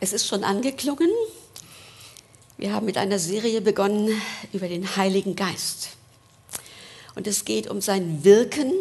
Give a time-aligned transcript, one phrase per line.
[0.00, 1.10] Es ist schon angeklungen.
[2.56, 4.10] Wir haben mit einer Serie begonnen
[4.52, 5.90] über den Heiligen Geist.
[7.16, 8.72] Und es geht um sein Wirken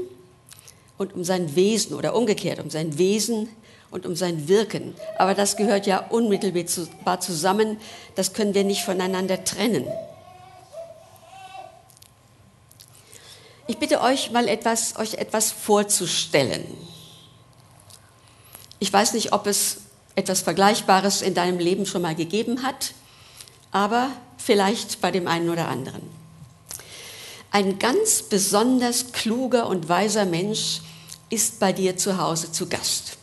[0.99, 3.49] und um sein Wesen oder umgekehrt, um sein Wesen
[3.89, 4.93] und um sein Wirken.
[5.17, 7.79] Aber das gehört ja unmittelbar zusammen.
[8.13, 9.87] Das können wir nicht voneinander trennen.
[13.65, 16.63] Ich bitte euch mal etwas, euch etwas vorzustellen.
[18.79, 19.86] Ich weiß nicht, ob es
[20.17, 22.93] etwas Vergleichbares in deinem Leben schon mal gegeben hat,
[23.71, 26.01] aber vielleicht bei dem einen oder anderen.
[27.51, 30.81] Ein ganz besonders kluger und weiser Mensch
[31.29, 33.17] ist bei dir zu Hause zu Gast.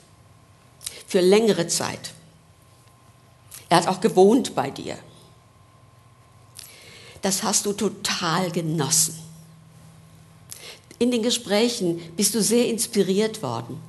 [1.08, 2.12] Für längere Zeit.
[3.68, 4.96] Er hat auch gewohnt bei dir.
[7.22, 9.18] Das hast du total genossen.
[11.00, 13.80] In den Gesprächen bist du sehr inspiriert worden.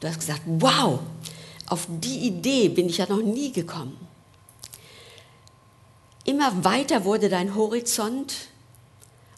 [0.00, 1.00] Du hast gesagt, wow,
[1.70, 3.96] auf die Idee bin ich ja noch nie gekommen.
[6.24, 8.34] Immer weiter wurde dein Horizont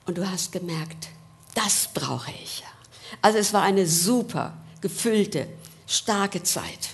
[0.07, 1.09] und du hast gemerkt,
[1.55, 2.67] das brauche ich ja.
[3.21, 5.47] Also es war eine super gefüllte,
[5.87, 6.91] starke Zeit.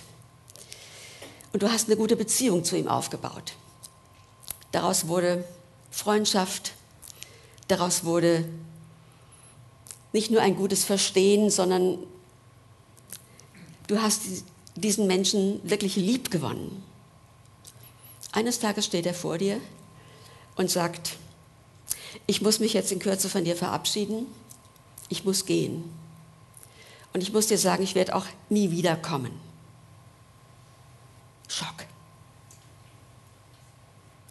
[1.53, 3.53] Und du hast eine gute Beziehung zu ihm aufgebaut.
[4.73, 5.45] Daraus wurde
[5.89, 6.73] Freundschaft,
[7.69, 8.45] daraus wurde
[10.11, 11.97] nicht nur ein gutes Verstehen, sondern
[13.87, 14.23] du hast
[14.81, 16.83] diesen Menschen wirklich lieb gewonnen.
[18.31, 19.59] Eines Tages steht er vor dir
[20.55, 21.17] und sagt,
[22.27, 24.27] ich muss mich jetzt in Kürze von dir verabschieden,
[25.09, 25.83] ich muss gehen.
[27.13, 29.31] Und ich muss dir sagen, ich werde auch nie wiederkommen.
[31.47, 31.85] Schock.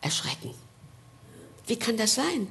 [0.01, 0.55] Erschrecken.
[1.67, 2.47] Wie kann das sein?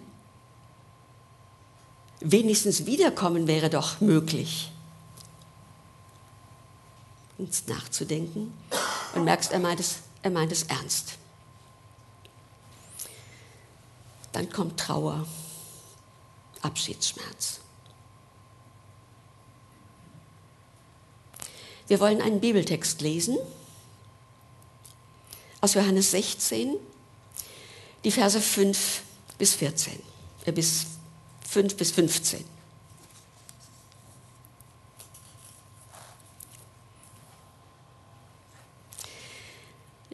[2.19, 4.71] Wenigstens wiederkommen wäre doch möglich
[7.37, 8.53] ins Nachzudenken
[9.13, 11.17] und merkst, er meint es, er meint es ernst.
[14.31, 15.25] Dann kommt Trauer,
[16.61, 17.59] Abschiedsschmerz.
[21.87, 23.37] Wir wollen einen Bibeltext lesen
[25.61, 26.75] aus Johannes 16,
[28.03, 29.01] die Verse 5
[29.37, 29.99] bis 14,
[30.45, 30.85] äh, bis
[31.47, 32.56] 5 bis 15.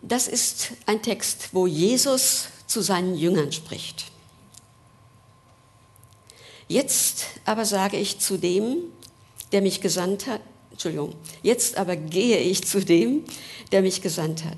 [0.06, 4.12] Das ist ein Text, wo Jesus zu seinen Jüngern spricht.
[6.68, 8.80] Jetzt aber sage ich zu dem,
[9.54, 13.24] der mich gesandt hat, Entschuldigung, jetzt aber gehe ich zu dem,
[13.72, 14.58] der mich gesandt hat.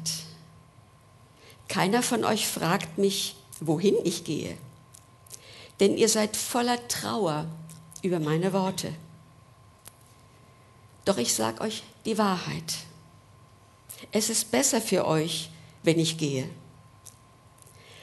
[1.67, 4.57] Keiner von euch fragt mich, wohin ich gehe,
[5.79, 7.45] denn ihr seid voller Trauer
[8.01, 8.91] über meine Worte.
[11.03, 12.73] Doch ich sage euch die Wahrheit
[14.11, 15.49] es ist besser für euch,
[15.83, 16.49] wenn ich gehe.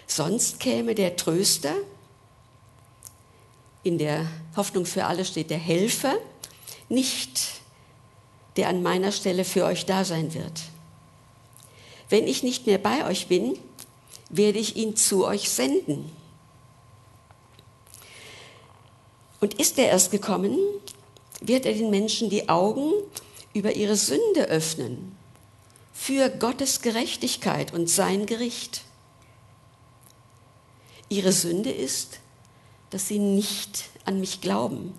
[0.07, 1.75] Sonst käme der Tröster,
[3.83, 4.27] in der
[4.57, 6.15] Hoffnung für alle steht der Helfer,
[6.89, 7.63] nicht,
[8.57, 10.61] der an meiner Stelle für euch da sein wird.
[12.09, 13.59] Wenn ich nicht mehr bei euch bin,
[14.29, 16.13] werde ich ihn zu euch senden.
[19.41, 20.59] Und ist er erst gekommen,
[21.41, 22.93] wird er den Menschen die Augen
[23.55, 25.17] über ihre Sünde öffnen
[26.05, 28.83] für Gottes Gerechtigkeit und sein Gericht.
[31.09, 32.19] Ihre Sünde ist,
[32.91, 34.95] dass sie nicht an mich glauben.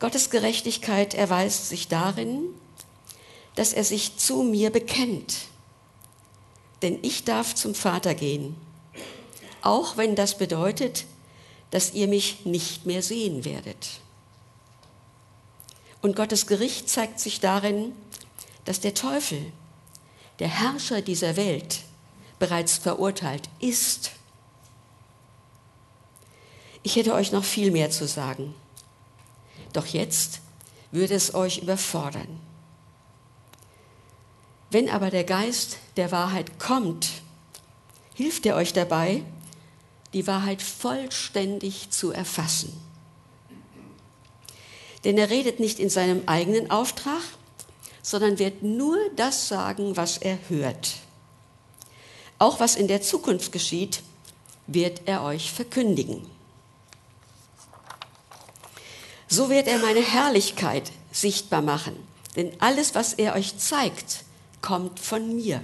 [0.00, 2.48] Gottes Gerechtigkeit erweist sich darin,
[3.54, 5.36] dass er sich zu mir bekennt.
[6.82, 8.56] Denn ich darf zum Vater gehen,
[9.62, 11.04] auch wenn das bedeutet,
[11.70, 14.00] dass ihr mich nicht mehr sehen werdet.
[16.02, 17.92] Und Gottes Gericht zeigt sich darin,
[18.66, 19.52] dass der Teufel,
[20.38, 21.80] der Herrscher dieser Welt,
[22.38, 24.10] bereits verurteilt ist.
[26.82, 28.54] Ich hätte euch noch viel mehr zu sagen,
[29.72, 30.40] doch jetzt
[30.90, 32.40] würde es euch überfordern.
[34.70, 37.08] Wenn aber der Geist der Wahrheit kommt,
[38.14, 39.22] hilft er euch dabei,
[40.12, 42.72] die Wahrheit vollständig zu erfassen.
[45.04, 47.22] Denn er redet nicht in seinem eigenen Auftrag,
[48.06, 50.94] sondern wird nur das sagen, was er hört.
[52.38, 54.00] Auch was in der Zukunft geschieht,
[54.68, 56.24] wird er euch verkündigen.
[59.26, 61.96] So wird er meine Herrlichkeit sichtbar machen,
[62.36, 64.22] denn alles, was er euch zeigt,
[64.62, 65.60] kommt von mir.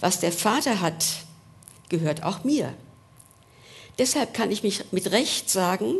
[0.00, 1.06] Was der Vater hat,
[1.88, 2.74] gehört auch mir.
[3.96, 5.94] Deshalb kann ich mich mit Recht sagen,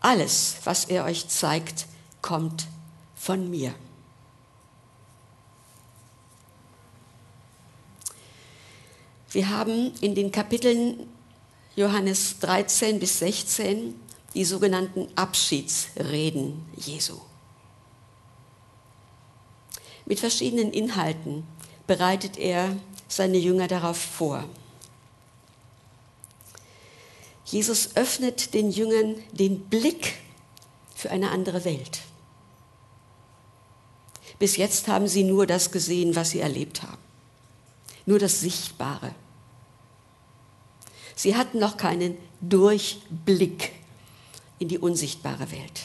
[0.00, 1.86] alles, was er euch zeigt,
[2.20, 2.66] kommt
[3.14, 3.74] von mir.
[9.30, 11.08] Wir haben in den Kapiteln
[11.74, 13.94] Johannes 13 bis 16
[14.34, 17.20] die sogenannten Abschiedsreden Jesu.
[20.04, 21.44] Mit verschiedenen Inhalten
[21.86, 22.76] bereitet er
[23.08, 24.44] seine Jünger darauf vor.
[27.44, 30.14] Jesus öffnet den Jüngern den Blick
[30.94, 32.00] für eine andere Welt.
[34.38, 37.05] Bis jetzt haben sie nur das gesehen, was sie erlebt haben.
[38.06, 39.14] Nur das Sichtbare.
[41.14, 43.72] Sie hatten noch keinen Durchblick
[44.58, 45.82] in die unsichtbare Welt.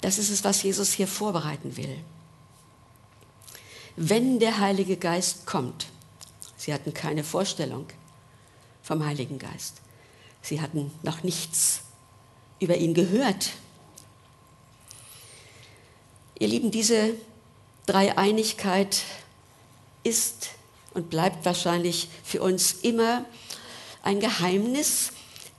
[0.00, 1.98] Das ist es, was Jesus hier vorbereiten will.
[3.96, 5.86] Wenn der Heilige Geist kommt,
[6.56, 7.86] sie hatten keine Vorstellung
[8.82, 9.80] vom Heiligen Geist,
[10.42, 11.82] sie hatten noch nichts
[12.60, 13.52] über ihn gehört.
[16.38, 17.14] Ihr Lieben, diese
[17.86, 19.02] Dreieinigkeit
[20.04, 20.50] ist
[20.92, 23.24] und bleibt wahrscheinlich für uns immer
[24.02, 25.10] ein Geheimnis,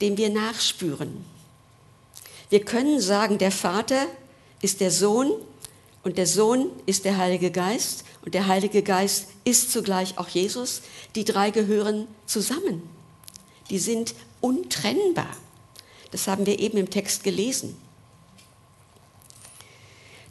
[0.01, 1.25] dem wir nachspüren.
[2.49, 4.05] Wir können sagen, der Vater
[4.61, 5.31] ist der Sohn
[6.03, 10.81] und der Sohn ist der Heilige Geist und der Heilige Geist ist zugleich auch Jesus.
[11.15, 12.83] Die drei gehören zusammen.
[13.69, 15.35] Die sind untrennbar.
[16.11, 17.75] Das haben wir eben im Text gelesen.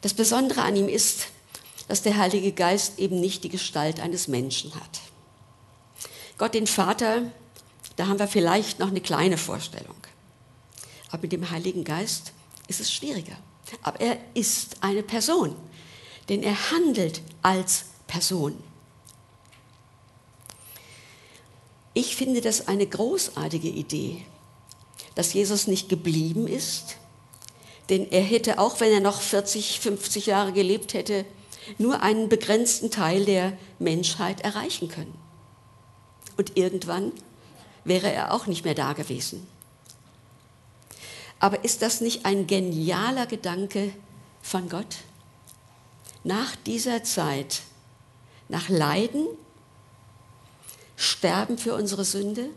[0.00, 1.26] Das Besondere an ihm ist,
[1.88, 5.00] dass der Heilige Geist eben nicht die Gestalt eines Menschen hat.
[6.38, 7.22] Gott den Vater
[7.96, 9.96] da haben wir vielleicht noch eine kleine Vorstellung.
[11.10, 12.32] Aber mit dem Heiligen Geist
[12.66, 13.36] ist es schwieriger.
[13.82, 15.54] Aber er ist eine Person,
[16.28, 18.56] denn er handelt als Person.
[21.92, 24.24] Ich finde das eine großartige Idee,
[25.14, 26.96] dass Jesus nicht geblieben ist,
[27.88, 31.24] denn er hätte, auch wenn er noch 40, 50 Jahre gelebt hätte,
[31.78, 35.14] nur einen begrenzten Teil der Menschheit erreichen können.
[36.36, 37.12] Und irgendwann
[37.84, 39.46] wäre er auch nicht mehr da gewesen.
[41.38, 43.92] Aber ist das nicht ein genialer Gedanke
[44.42, 44.96] von Gott?
[46.22, 47.62] Nach dieser Zeit,
[48.48, 49.26] nach Leiden,
[50.96, 52.48] Sterben für unsere Sünde,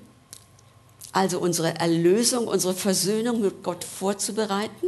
[1.12, 4.88] also unsere Erlösung, unsere Versöhnung mit Gott vorzubereiten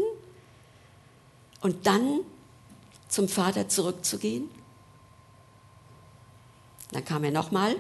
[1.62, 2.20] und dann
[3.10, 4.50] zum Vater zurückzugehen.
[6.92, 7.76] Dann kam er nochmal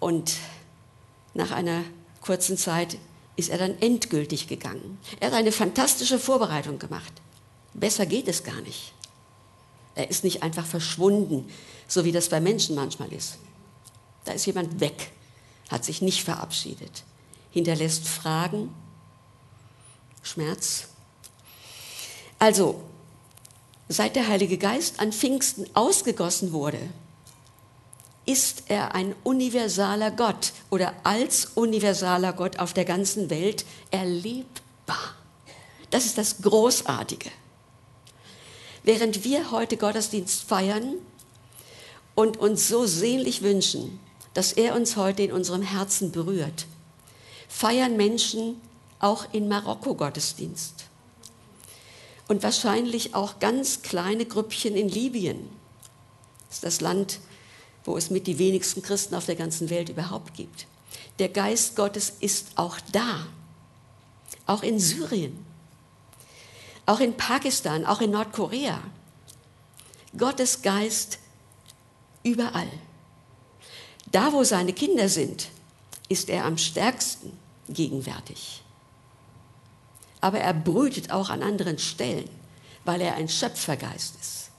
[0.00, 0.34] und
[1.34, 1.84] nach einer
[2.20, 2.98] kurzen Zeit
[3.36, 4.98] ist er dann endgültig gegangen.
[5.20, 7.12] Er hat eine fantastische Vorbereitung gemacht.
[7.74, 8.92] Besser geht es gar nicht.
[9.94, 11.48] Er ist nicht einfach verschwunden,
[11.86, 13.38] so wie das bei Menschen manchmal ist.
[14.24, 15.12] Da ist jemand weg,
[15.70, 17.04] hat sich nicht verabschiedet,
[17.50, 18.74] hinterlässt Fragen,
[20.22, 20.88] Schmerz.
[22.38, 22.82] Also,
[23.92, 26.78] seit der Heilige Geist an Pfingsten ausgegossen wurde,
[28.24, 35.16] ist er ein universaler Gott oder als universaler Gott auf der ganzen Welt erlebbar.
[35.90, 37.30] Das ist das Großartige.
[38.84, 40.94] Während wir heute Gottesdienst feiern
[42.14, 44.00] und uns so sehnlich wünschen,
[44.34, 46.66] dass er uns heute in unserem Herzen berührt,
[47.48, 48.60] feiern Menschen
[48.98, 50.86] auch in Marokko Gottesdienst.
[52.32, 55.50] Und wahrscheinlich auch ganz kleine Grüppchen in Libyen.
[56.48, 57.20] Das ist das Land,
[57.84, 60.66] wo es mit die wenigsten Christen auf der ganzen Welt überhaupt gibt.
[61.18, 63.26] Der Geist Gottes ist auch da,
[64.46, 65.44] auch in Syrien,
[66.86, 68.80] auch in Pakistan, auch in Nordkorea.
[70.16, 71.18] Gottes Geist
[72.22, 72.72] überall.
[74.10, 75.50] Da, wo seine Kinder sind,
[76.08, 78.62] ist er am stärksten gegenwärtig.
[80.22, 82.30] Aber er brütet auch an anderen Stellen,
[82.86, 84.50] weil er ein Schöpfergeist ist.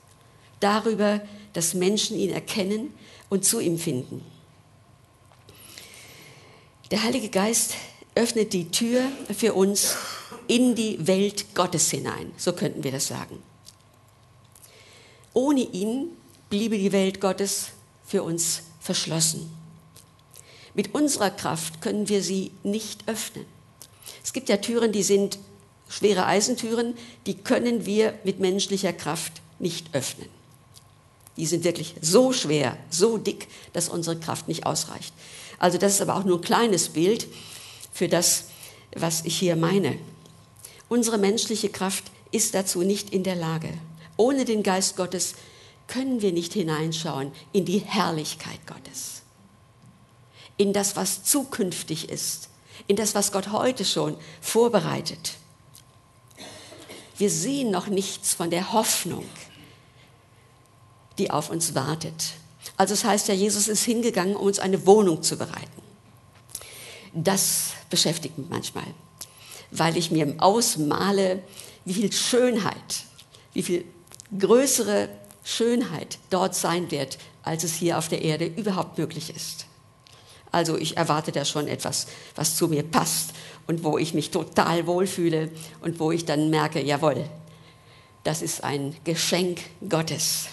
[0.60, 1.22] Darüber,
[1.54, 2.94] dass Menschen ihn erkennen
[3.30, 4.24] und zu ihm finden.
[6.92, 7.74] Der Heilige Geist
[8.14, 9.02] öffnet die Tür
[9.36, 9.96] für uns
[10.48, 13.42] in die Welt Gottes hinein, so könnten wir das sagen.
[15.34, 16.10] Ohne ihn
[16.50, 17.70] bliebe die Welt Gottes
[18.06, 19.52] für uns verschlossen.
[20.76, 23.46] Mit unserer Kraft können wir sie nicht öffnen.
[24.24, 25.40] Es gibt ja Türen, die sind
[25.94, 26.96] schwere Eisentüren,
[27.26, 30.28] die können wir mit menschlicher Kraft nicht öffnen.
[31.38, 35.14] Die sind wirklich so schwer, so dick, dass unsere Kraft nicht ausreicht.
[35.60, 37.28] Also das ist aber auch nur ein kleines Bild
[37.92, 38.46] für das,
[38.96, 39.98] was ich hier meine.
[40.90, 43.70] Unsere menschliche Kraft ist dazu nicht in der Lage.
[44.18, 45.36] Ohne den Geist Gottes
[45.88, 49.22] können wir nicht hineinschauen in die Herrlichkeit Gottes,
[50.58, 52.50] in das, was zukünftig ist,
[52.88, 55.34] in das, was Gott heute schon vorbereitet.
[57.24, 59.24] Wir sehen noch nichts von der Hoffnung,
[61.18, 62.34] die auf uns wartet.
[62.76, 65.82] Also es heißt ja, Jesus ist hingegangen, um uns eine Wohnung zu bereiten.
[67.14, 68.84] Das beschäftigt mich manchmal,
[69.72, 71.42] weil ich mir ausmale,
[71.86, 73.06] wie viel Schönheit,
[73.54, 73.86] wie viel
[74.38, 75.08] größere
[75.46, 79.66] Schönheit dort sein wird, als es hier auf der Erde überhaupt möglich ist.
[80.52, 83.30] Also ich erwarte da schon etwas, was zu mir passt
[83.68, 85.52] und wo ich mich total wohlfühle
[85.82, 87.26] und wo ich dann merke, jawohl,
[88.24, 90.48] das ist ein Geschenk Gottes.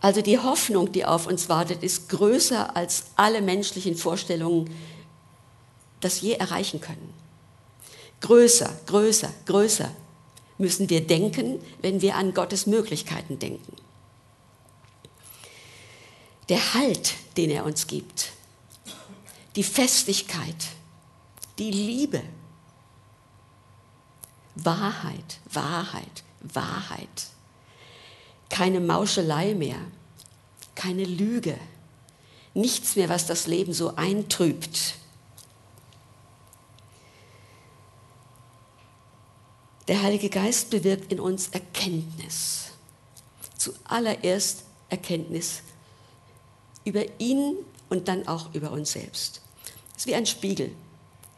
[0.00, 4.70] Also die Hoffnung, die auf uns wartet, ist größer als alle menschlichen Vorstellungen,
[6.00, 7.14] das je erreichen können.
[8.20, 9.90] Größer, größer, größer
[10.58, 13.76] müssen wir denken, wenn wir an Gottes Möglichkeiten denken.
[16.48, 18.32] Der Halt, den er uns gibt,
[19.56, 20.66] die Festigkeit,
[21.58, 22.22] die Liebe,
[24.56, 27.26] Wahrheit, Wahrheit, Wahrheit,
[28.48, 29.78] keine Mauschelei mehr,
[30.74, 31.58] keine Lüge,
[32.54, 34.94] nichts mehr, was das Leben so eintrübt.
[39.88, 42.70] Der Heilige Geist bewirkt in uns Erkenntnis.
[43.58, 45.62] Zuallererst Erkenntnis
[46.84, 47.56] über ihn
[47.88, 49.42] und dann auch über uns selbst.
[49.92, 50.74] Es ist wie ein Spiegel.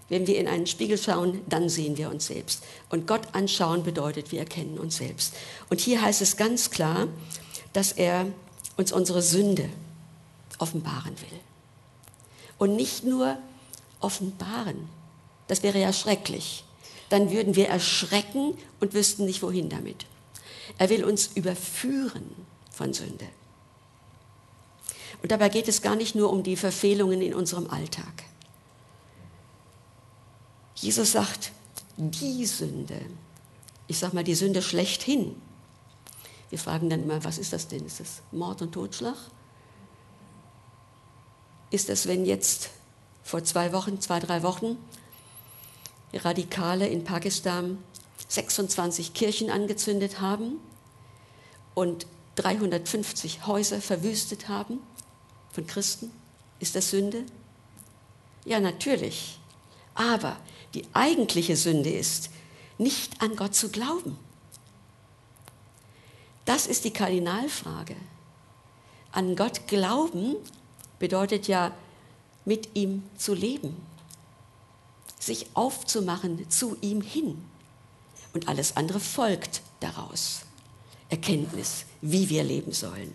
[0.08, 2.62] Wenn wir in einen Spiegel schauen, dann sehen wir uns selbst.
[2.90, 5.34] Und Gott anschauen bedeutet, wir erkennen uns selbst.
[5.68, 7.08] Und hier heißt es ganz klar,
[7.72, 8.26] dass er
[8.76, 9.68] uns unsere Sünde
[10.58, 11.40] offenbaren will.
[12.58, 13.36] Und nicht nur
[14.00, 14.88] offenbaren,
[15.48, 16.64] das wäre ja schrecklich.
[17.08, 20.06] Dann würden wir erschrecken und wüssten nicht, wohin damit.
[20.78, 22.30] Er will uns überführen
[22.70, 23.26] von Sünde.
[25.22, 28.24] Und dabei geht es gar nicht nur um die Verfehlungen in unserem Alltag.
[30.76, 31.52] Jesus sagt,
[31.96, 33.00] die Sünde,
[33.86, 35.40] ich sage mal die Sünde schlechthin.
[36.50, 37.84] Wir fragen dann immer, was ist das denn?
[37.84, 39.16] Ist das Mord und Totschlag?
[41.70, 42.70] Ist das, wenn jetzt
[43.24, 44.76] vor zwei Wochen, zwei, drei Wochen
[46.12, 47.78] Radikale in Pakistan
[48.28, 50.60] 26 Kirchen angezündet haben
[51.74, 52.06] und
[52.36, 54.80] 350 Häuser verwüstet haben
[55.52, 56.12] von Christen?
[56.60, 57.24] Ist das Sünde?
[58.44, 59.40] Ja, natürlich.
[59.94, 60.36] Aber
[60.76, 62.28] die eigentliche Sünde ist,
[62.76, 64.18] nicht an Gott zu glauben.
[66.44, 67.96] Das ist die Kardinalfrage.
[69.10, 70.36] An Gott glauben
[70.98, 71.72] bedeutet ja,
[72.44, 73.74] mit ihm zu leben,
[75.18, 77.42] sich aufzumachen zu ihm hin.
[78.34, 80.42] Und alles andere folgt daraus.
[81.08, 83.14] Erkenntnis, wie wir leben sollen.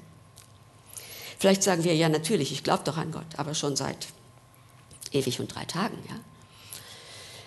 [1.38, 4.08] Vielleicht sagen wir, ja natürlich, ich glaube doch an Gott, aber schon seit
[5.12, 6.16] ewig und drei Tagen, ja.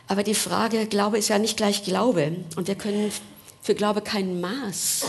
[0.06, 2.36] Aber die Frage, Glaube ist ja nicht gleich Glaube.
[2.56, 3.10] Und wir können
[3.62, 5.06] für Glaube kein Maß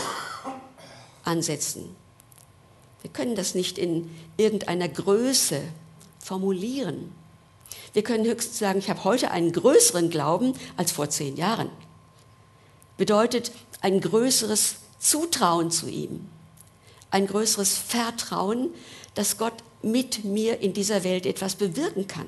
[1.24, 1.94] ansetzen.
[3.02, 5.60] Wir können das nicht in irgendeiner Größe
[6.18, 7.12] formulieren.
[7.92, 11.70] Wir können höchstens sagen, ich habe heute einen größeren Glauben als vor zehn Jahren.
[12.96, 16.28] Bedeutet ein größeres Zutrauen zu ihm,
[17.10, 18.70] ein größeres Vertrauen,
[19.14, 22.26] dass Gott mit mir in dieser Welt etwas bewirken kann.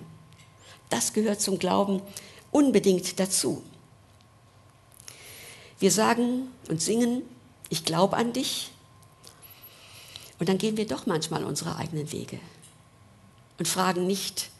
[0.90, 2.02] Das gehört zum Glauben
[2.50, 3.62] unbedingt dazu.
[5.78, 7.22] Wir sagen und singen,
[7.68, 8.70] ich glaube an dich.
[10.38, 12.38] Und dann gehen wir doch manchmal unsere eigenen Wege
[13.58, 14.50] und fragen nicht,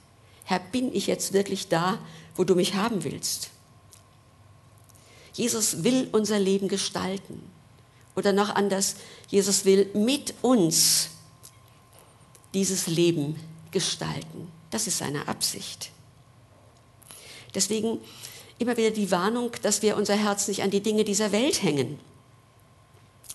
[0.44, 1.98] Herr, bin ich jetzt wirklich da,
[2.34, 3.50] wo du mich haben willst?
[5.34, 7.42] Jesus will unser Leben gestalten.
[8.16, 8.96] Oder noch anders,
[9.28, 11.10] Jesus will mit uns
[12.54, 13.38] dieses Leben
[13.70, 14.50] gestalten.
[14.70, 15.90] Das ist seine Absicht.
[17.54, 18.00] Deswegen
[18.58, 21.98] immer wieder die Warnung, dass wir unser Herz nicht an die Dinge dieser Welt hängen.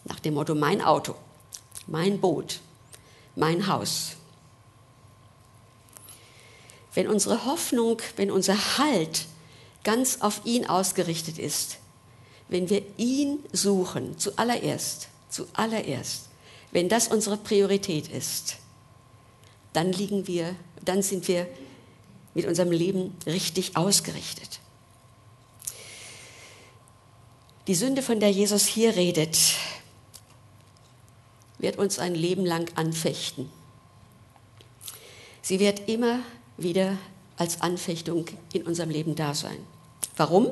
[0.06, 1.16] Nach dem Motto, mein Auto,
[1.88, 2.60] mein Boot,
[3.36, 4.14] mein Haus.
[6.94, 9.26] Wenn unsere Hoffnung, wenn unser Halt
[9.84, 11.78] ganz auf ihn ausgerichtet ist,
[12.50, 16.26] wenn wir ihn suchen, zuallererst, zuallererst,
[16.72, 18.58] wenn das unsere Priorität ist,
[19.74, 21.48] dann liegen wir, dann sind wir
[22.34, 24.60] mit unserem Leben richtig ausgerichtet.
[27.68, 29.38] Die Sünde, von der Jesus hier redet,
[31.60, 33.50] wird uns ein Leben lang anfechten.
[35.42, 36.20] Sie wird immer
[36.58, 36.98] wieder
[37.38, 39.58] als Anfechtung in unserem Leben da sein.
[40.18, 40.52] Warum?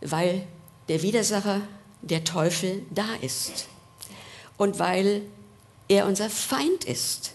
[0.00, 0.46] Weil
[0.88, 1.60] der Widersacher,
[2.00, 3.68] der Teufel, da ist.
[4.56, 5.22] Und weil
[5.88, 7.32] er unser Feind ist.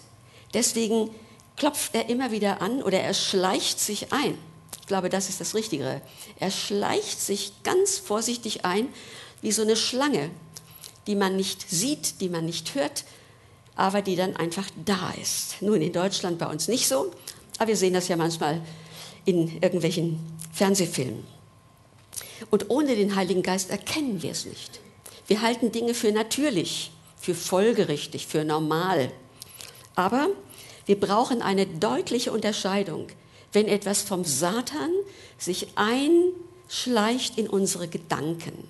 [0.53, 1.09] Deswegen
[1.57, 4.37] klopft er immer wieder an oder er schleicht sich ein.
[4.79, 6.01] Ich glaube, das ist das Richtige.
[6.39, 8.87] Er schleicht sich ganz vorsichtig ein,
[9.41, 10.29] wie so eine Schlange,
[11.07, 13.03] die man nicht sieht, die man nicht hört,
[13.75, 15.61] aber die dann einfach da ist.
[15.61, 17.11] Nun, in Deutschland bei uns nicht so,
[17.57, 18.61] aber wir sehen das ja manchmal
[19.25, 20.19] in irgendwelchen
[20.53, 21.25] Fernsehfilmen.
[22.49, 24.79] Und ohne den Heiligen Geist erkennen wir es nicht.
[25.27, 29.11] Wir halten Dinge für natürlich, für folgerichtig, für normal.
[29.95, 30.29] Aber
[30.87, 33.07] wir brauchen eine deutliche Unterscheidung,
[33.51, 34.89] wenn etwas vom Satan
[35.37, 38.67] sich einschleicht in unsere Gedanken,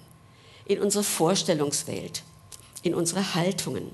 [0.65, 2.23] in unsere Vorstellungswelt,
[2.81, 3.91] in unsere Haltungen.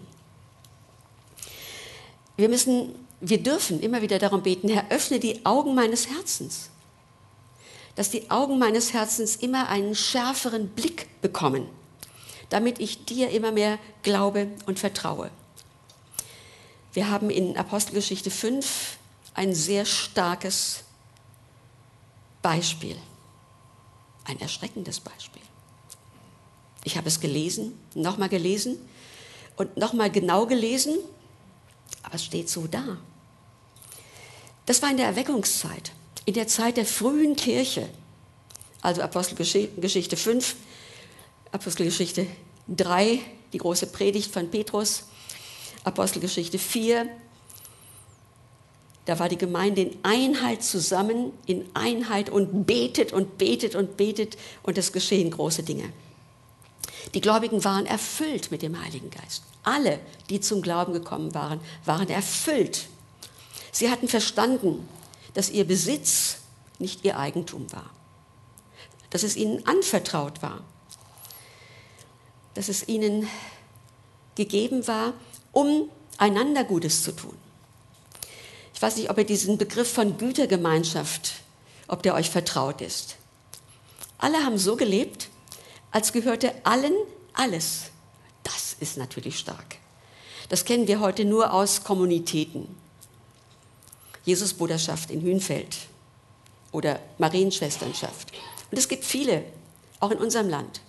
[2.37, 6.69] Wir müssen, wir dürfen immer wieder darum beten, Herr, öffne die Augen meines Herzens,
[7.95, 11.67] dass die Augen meines Herzens immer einen schärferen Blick bekommen,
[12.49, 15.29] damit ich dir immer mehr glaube und vertraue.
[16.93, 18.97] Wir haben in Apostelgeschichte 5
[19.33, 20.83] ein sehr starkes
[22.43, 22.95] Beispiel,
[24.25, 25.41] ein erschreckendes Beispiel.
[26.83, 28.77] Ich habe es gelesen, nochmal gelesen
[29.55, 30.97] und nochmal genau gelesen,
[32.03, 32.97] aber es steht so da.
[34.67, 35.93] Das war in der Erweckungszeit,
[36.25, 37.89] in der Zeit der frühen Kirche,
[38.81, 40.55] also Apostelgeschichte 5,
[41.51, 42.27] Apostelgeschichte
[42.67, 43.19] 3,
[43.51, 45.05] die große Predigt von Petrus,
[45.83, 47.07] Apostelgeschichte 4,
[49.05, 54.37] da war die Gemeinde in Einheit zusammen, in Einheit und betet und betet und betet
[54.63, 55.91] und es geschehen große Dinge.
[57.13, 59.43] Die Gläubigen waren erfüllt mit dem Heiligen Geist.
[59.63, 59.99] Alle,
[60.29, 62.87] die zum Glauben gekommen waren, waren erfüllt.
[63.71, 64.87] Sie hatten verstanden,
[65.33, 66.37] dass ihr Besitz
[66.79, 67.89] nicht ihr Eigentum war,
[69.09, 70.63] dass es ihnen anvertraut war,
[72.53, 73.27] dass es ihnen
[74.35, 75.13] gegeben war,
[75.53, 77.37] um einander Gutes zu tun.
[78.73, 81.35] Ich weiß nicht, ob ihr diesen Begriff von Gütergemeinschaft,
[81.87, 83.15] ob der euch vertraut ist.
[84.17, 85.29] Alle haben so gelebt,
[85.91, 86.93] als gehörte allen
[87.33, 87.91] alles.
[88.43, 89.77] Das ist natürlich stark.
[90.49, 92.67] Das kennen wir heute nur aus Kommunitäten.
[94.25, 95.77] Jesusbruderschaft in Hünfeld
[96.71, 98.31] oder Marienschwesternschaft.
[98.71, 99.43] Und es gibt viele,
[99.99, 100.81] auch in unserem Land.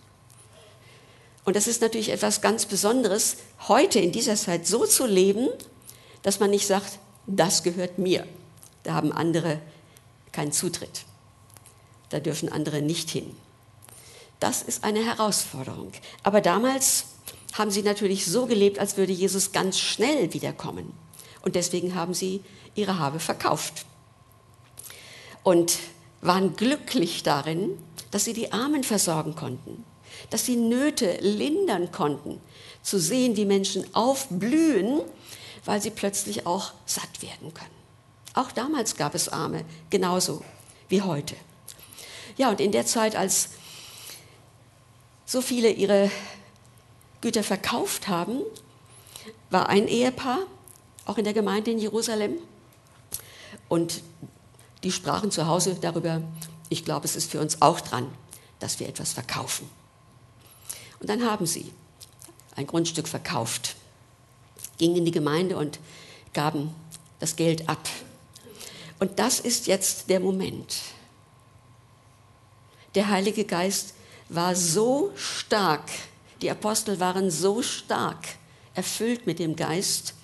[1.45, 3.37] Und das ist natürlich etwas ganz Besonderes,
[3.69, 5.49] heute in dieser Zeit so zu leben,
[6.23, 8.27] dass man nicht sagt, das gehört mir.
[8.83, 9.61] Da haben andere
[10.33, 11.05] keinen Zutritt.
[12.11, 13.35] Da dürfen andere nicht hin.
[14.41, 15.93] Das ist eine Herausforderung.
[16.23, 17.07] Aber damals
[17.53, 20.93] haben sie natürlich so gelebt, als würde Jesus ganz schnell wiederkommen.
[21.43, 22.43] Und deswegen haben sie
[22.75, 23.87] ihre Habe verkauft.
[25.43, 25.79] Und
[26.21, 27.79] waren glücklich darin,
[28.11, 29.85] dass sie die Armen versorgen konnten,
[30.31, 32.41] dass sie Nöte lindern konnten,
[32.83, 35.01] zu sehen, wie Menschen aufblühen,
[35.65, 37.71] weil sie plötzlich auch satt werden können.
[38.35, 40.43] Auch damals gab es Arme, genauso
[40.89, 41.37] wie heute.
[42.37, 43.51] Ja, und in der Zeit, als
[45.25, 46.11] so viele ihre
[47.21, 48.41] Güter verkauft haben,
[49.51, 50.41] war ein Ehepaar,
[51.07, 52.39] auch in der Gemeinde in Jerusalem.
[53.69, 54.03] Und
[54.83, 56.23] die sprachen zu Hause darüber,
[56.69, 58.11] ich glaube, es ist für uns auch dran,
[58.59, 59.69] dass wir etwas verkaufen.
[61.05, 61.71] Und dann haben sie
[62.57, 63.77] ein Grundstück verkauft,
[64.79, 65.79] gingen in die Gemeinde und
[66.33, 66.75] gaben
[67.21, 67.91] das Geld ab.
[69.01, 70.77] Und das ist jetzt der Moment.
[72.95, 73.93] Der Heilige Geist
[74.31, 75.91] war so stark,
[76.41, 78.25] die Apostel waren so stark
[78.73, 80.15] erfüllt mit dem Geist,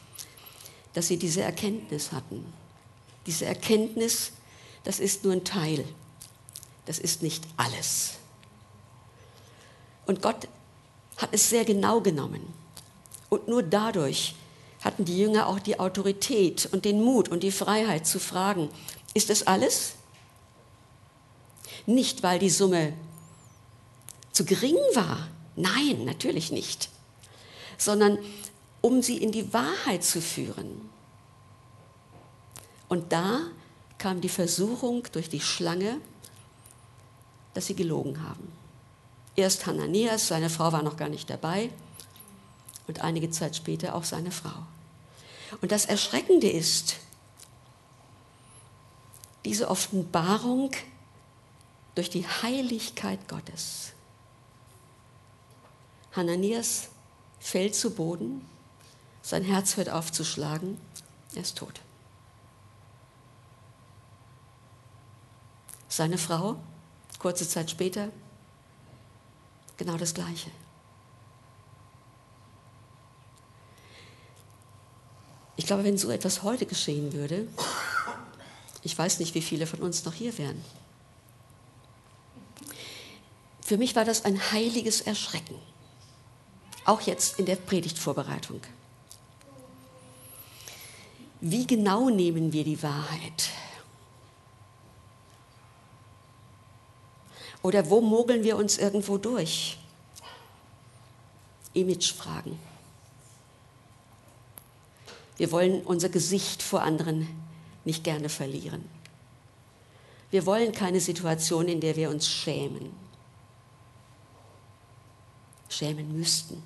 [0.94, 2.50] dass sie diese Erkenntnis hatten.
[3.26, 4.32] Diese Erkenntnis,
[4.84, 5.84] das ist nur ein Teil,
[6.86, 8.14] das ist nicht alles.
[10.06, 10.48] Und Gott
[11.20, 12.42] hat es sehr genau genommen.
[13.28, 14.34] Und nur dadurch
[14.82, 18.70] hatten die Jünger auch die Autorität und den Mut und die Freiheit zu fragen,
[19.14, 19.94] ist es alles?
[21.86, 22.94] Nicht, weil die Summe
[24.32, 25.28] zu gering war.
[25.56, 26.88] Nein, natürlich nicht.
[27.76, 28.18] Sondern
[28.80, 30.88] um sie in die Wahrheit zu führen.
[32.88, 33.40] Und da
[33.98, 35.98] kam die Versuchung durch die Schlange,
[37.52, 38.59] dass sie gelogen haben.
[39.40, 41.70] Erst Hananias, seine Frau war noch gar nicht dabei,
[42.86, 44.66] und einige Zeit später auch seine Frau.
[45.62, 46.98] Und das Erschreckende ist,
[49.46, 50.72] diese Offenbarung
[51.94, 53.92] durch die Heiligkeit Gottes.
[56.12, 56.88] Hananias
[57.38, 58.46] fällt zu Boden,
[59.22, 60.78] sein Herz hört auf zu schlagen,
[61.34, 61.80] er ist tot.
[65.88, 66.56] Seine Frau,
[67.18, 68.10] kurze Zeit später,
[69.80, 70.50] genau das Gleiche.
[75.56, 77.48] Ich glaube, wenn so etwas heute geschehen würde,
[78.82, 80.62] ich weiß nicht, wie viele von uns noch hier wären.
[83.62, 85.54] Für mich war das ein heiliges Erschrecken.
[86.84, 88.60] Auch jetzt in der Predigtvorbereitung.
[91.40, 93.48] Wie genau nehmen wir die Wahrheit?
[97.62, 99.78] Oder wo mogeln wir uns irgendwo durch?
[101.74, 102.58] Imagefragen.
[105.36, 107.28] Wir wollen unser Gesicht vor anderen
[107.84, 108.84] nicht gerne verlieren.
[110.30, 112.92] Wir wollen keine Situation, in der wir uns schämen.
[115.68, 116.62] Schämen müssten.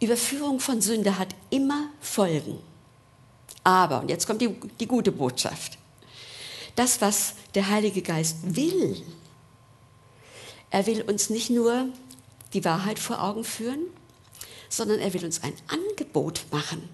[0.00, 2.58] Überführung von Sünde hat immer Folgen.
[3.62, 5.78] Aber, und jetzt kommt die, die gute Botschaft,
[6.76, 9.02] das, was der Heilige Geist will,
[10.70, 11.88] er will uns nicht nur
[12.52, 13.86] die Wahrheit vor Augen führen,
[14.68, 16.88] sondern er will uns ein Angebot machen.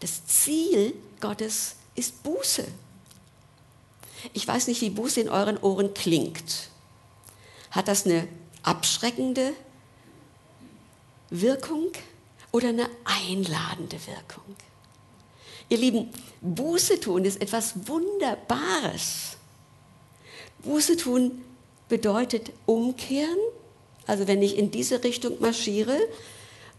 [0.00, 2.64] Das Ziel Gottes ist Buße.
[4.32, 6.70] Ich weiß nicht, wie Buße in euren Ohren klingt.
[7.70, 8.28] Hat das eine
[8.62, 9.52] abschreckende
[11.30, 11.90] Wirkung
[12.52, 14.56] oder eine einladende Wirkung?
[15.68, 16.08] Ihr Lieben,
[16.40, 19.36] Buße tun ist etwas Wunderbares.
[20.62, 21.42] Buße tun
[21.88, 23.38] bedeutet umkehren.
[24.06, 25.98] Also wenn ich in diese Richtung marschiere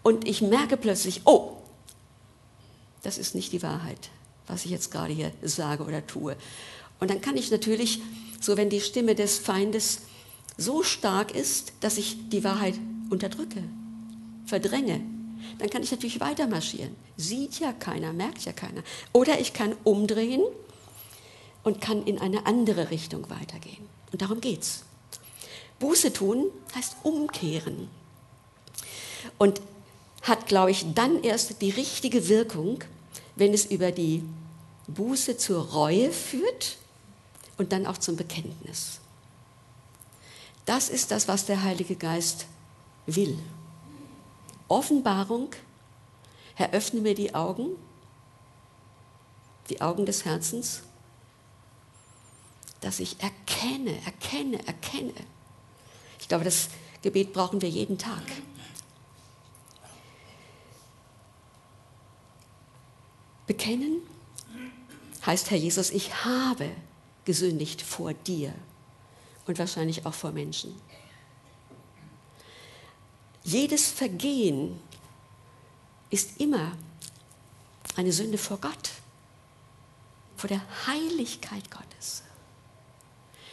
[0.01, 1.57] und ich merke plötzlich, oh,
[3.03, 4.09] das ist nicht die Wahrheit,
[4.47, 6.35] was ich jetzt gerade hier sage oder tue.
[6.99, 8.01] Und dann kann ich natürlich,
[8.41, 9.99] so wenn die Stimme des Feindes
[10.57, 12.75] so stark ist, dass ich die Wahrheit
[13.09, 13.63] unterdrücke,
[14.45, 15.01] verdränge,
[15.57, 16.95] dann kann ich natürlich weiter marschieren.
[17.17, 18.83] Sieht ja keiner, merkt ja keiner.
[19.13, 20.41] Oder ich kann umdrehen
[21.63, 23.87] und kann in eine andere Richtung weitergehen.
[24.11, 24.83] Und darum geht's.
[25.79, 27.89] Buße tun heißt umkehren.
[29.37, 29.61] Und
[30.23, 32.83] hat, glaube ich, dann erst die richtige Wirkung,
[33.35, 34.23] wenn es über die
[34.87, 36.77] Buße zur Reue führt
[37.57, 38.99] und dann auch zum Bekenntnis.
[40.65, 42.45] Das ist das, was der Heilige Geist
[43.05, 43.37] will.
[44.69, 45.49] Offenbarung,
[46.55, 47.71] Herr, öffne mir die Augen,
[49.69, 50.83] die Augen des Herzens,
[52.81, 55.13] dass ich erkenne, erkenne, erkenne.
[56.19, 56.69] Ich glaube, das
[57.01, 58.23] Gebet brauchen wir jeden Tag.
[63.47, 64.01] Bekennen
[65.25, 66.69] heißt, Herr Jesus, ich habe
[67.25, 68.53] gesündigt vor dir
[69.47, 70.79] und wahrscheinlich auch vor Menschen.
[73.43, 74.79] Jedes Vergehen
[76.09, 76.71] ist immer
[77.95, 78.91] eine Sünde vor Gott,
[80.37, 82.23] vor der Heiligkeit Gottes.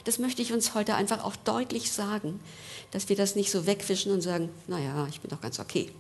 [0.05, 2.41] Das möchte ich uns heute einfach auch deutlich sagen,
[2.93, 5.91] dass wir das nicht so wegwischen und sagen, naja, ich bin doch ganz okay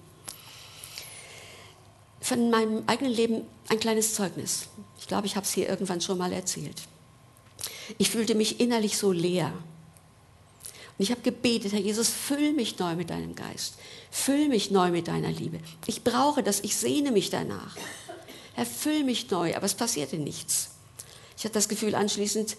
[2.27, 4.69] von meinem eigenen Leben ein kleines Zeugnis.
[4.99, 6.83] Ich glaube, ich habe es hier irgendwann schon mal erzählt.
[7.99, 9.53] Ich fühlte mich innerlich so leer.
[10.99, 13.75] Und ich habe gebetet, Herr Jesus, füll mich neu mit deinem Geist.
[14.11, 15.61] Füll mich neu mit deiner Liebe.
[15.87, 17.77] Ich brauche das, ich sehne mich danach.
[18.55, 20.71] Herr, füll mich neu, aber es passierte nichts.
[21.37, 22.57] Ich hatte das Gefühl, anschließend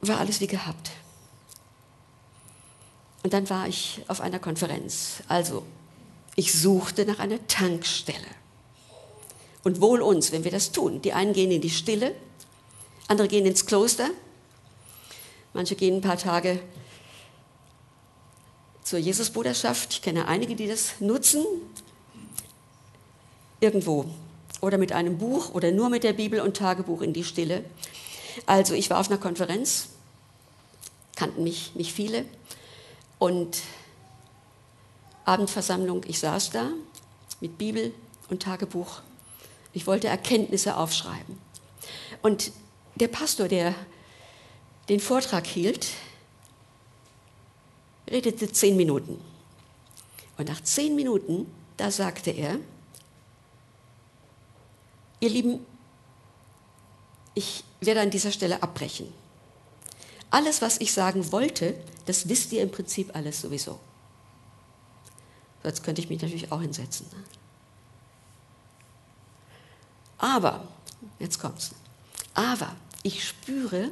[0.00, 0.90] war alles wie gehabt.
[3.22, 5.22] Und dann war ich auf einer Konferenz.
[5.28, 5.64] Also
[6.34, 8.18] ich suchte nach einer Tankstelle.
[9.62, 11.00] Und wohl uns, wenn wir das tun.
[11.02, 12.16] Die einen gehen in die Stille,
[13.06, 14.10] andere gehen ins Kloster,
[15.52, 16.60] manche gehen ein paar Tage
[18.82, 19.92] zur Jesusbruderschaft.
[19.94, 21.44] Ich kenne einige, die das nutzen.
[23.60, 24.06] Irgendwo.
[24.60, 27.64] Oder mit einem Buch oder nur mit der Bibel und Tagebuch in die Stille.
[28.46, 29.88] Also ich war auf einer Konferenz,
[31.16, 32.24] kannten mich nicht viele.
[33.18, 33.58] Und
[35.24, 36.70] Abendversammlung, ich saß da
[37.40, 37.94] mit Bibel
[38.28, 39.00] und Tagebuch.
[39.72, 41.38] Ich wollte Erkenntnisse aufschreiben.
[42.20, 42.52] Und
[42.96, 43.74] der Pastor, der
[44.88, 45.88] den Vortrag hielt,
[48.08, 49.20] redete zehn Minuten.
[50.38, 52.58] Und nach zehn Minuten, da sagte er,
[55.20, 55.64] ihr Lieben,
[57.34, 59.12] ich werde an dieser Stelle abbrechen.
[60.30, 61.74] Alles, was ich sagen wollte,
[62.06, 63.78] das wisst ihr im Prinzip alles sowieso.
[65.62, 67.06] Jetzt könnte ich mich natürlich auch hinsetzen.
[67.12, 67.22] Ne?
[70.18, 70.66] Aber,
[71.18, 71.72] jetzt kommt's.
[72.34, 73.90] Aber ich spüre,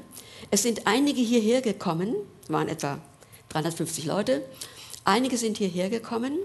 [0.50, 2.14] es sind einige hierher gekommen,
[2.48, 2.98] waren etwa
[3.50, 4.44] 350 Leute.
[5.04, 6.38] Einige sind hierher gekommen,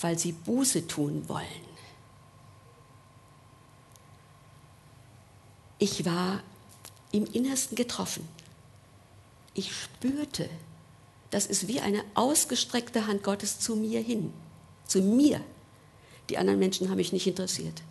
[0.00, 1.46] weil sie Buße tun wollen.
[5.78, 6.42] Ich war
[7.12, 8.26] im Innersten getroffen.
[9.54, 10.48] Ich spürte,
[11.30, 14.32] das ist wie eine ausgestreckte Hand Gottes zu mir hin,
[14.86, 15.40] zu mir.
[16.28, 17.82] Die anderen Menschen haben mich nicht interessiert.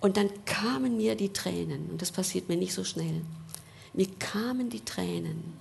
[0.00, 3.22] Und dann kamen mir die Tränen, und das passiert mir nicht so schnell.
[3.92, 5.54] Mir kamen die Tränen.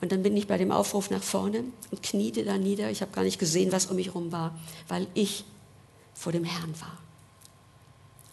[0.00, 2.90] Und dann bin ich bei dem Aufruf nach vorne und kniete da nieder.
[2.90, 4.58] Ich habe gar nicht gesehen, was um mich herum war,
[4.88, 5.44] weil ich
[6.12, 6.98] vor dem Herrn war.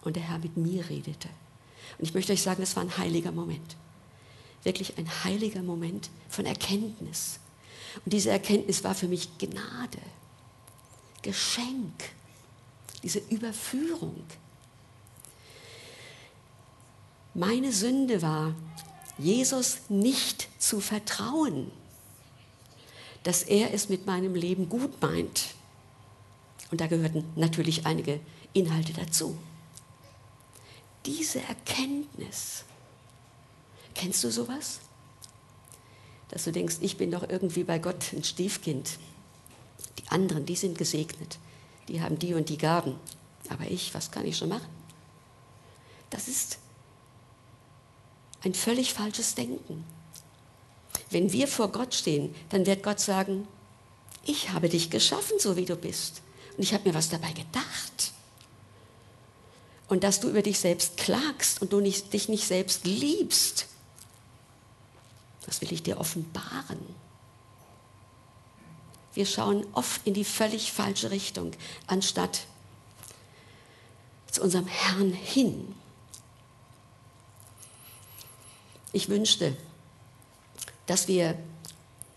[0.01, 1.29] Und der Herr mit mir redete.
[1.97, 3.75] Und ich möchte euch sagen, das war ein heiliger Moment.
[4.63, 7.39] Wirklich ein heiliger Moment von Erkenntnis.
[8.03, 9.99] Und diese Erkenntnis war für mich Gnade,
[11.21, 12.03] Geschenk,
[13.03, 14.23] diese Überführung.
[17.33, 18.55] Meine Sünde war,
[19.17, 21.71] Jesus nicht zu vertrauen,
[23.23, 25.55] dass er es mit meinem Leben gut meint.
[26.71, 28.19] Und da gehörten natürlich einige
[28.53, 29.37] Inhalte dazu.
[31.05, 32.63] Diese Erkenntnis,
[33.93, 34.79] kennst du sowas?
[36.29, 38.99] Dass du denkst, ich bin doch irgendwie bei Gott ein Stiefkind.
[39.97, 41.39] Die anderen, die sind gesegnet,
[41.89, 42.95] die haben die und die Gaben.
[43.49, 44.67] Aber ich, was kann ich schon machen?
[46.09, 46.59] Das ist
[48.43, 49.83] ein völlig falsches Denken.
[51.09, 53.47] Wenn wir vor Gott stehen, dann wird Gott sagen,
[54.25, 56.21] ich habe dich geschaffen, so wie du bist.
[56.55, 58.13] Und ich habe mir was dabei gedacht.
[59.87, 63.67] Und dass du über dich selbst klagst und du nicht, dich nicht selbst liebst,
[65.45, 66.77] das will ich dir offenbaren.
[69.13, 71.51] Wir schauen oft in die völlig falsche Richtung,
[71.87, 72.45] anstatt
[74.31, 75.75] zu unserem Herrn hin.
[78.91, 79.55] Ich wünschte,
[80.85, 81.37] dass wir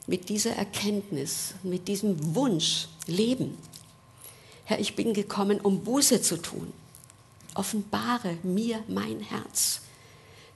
[0.06, 3.56] mit dieser Erkenntnis, mit diesem Wunsch leben.
[4.64, 6.72] Herr, ich bin gekommen, um Buße zu tun.
[7.54, 9.82] Offenbare mir mein Herz.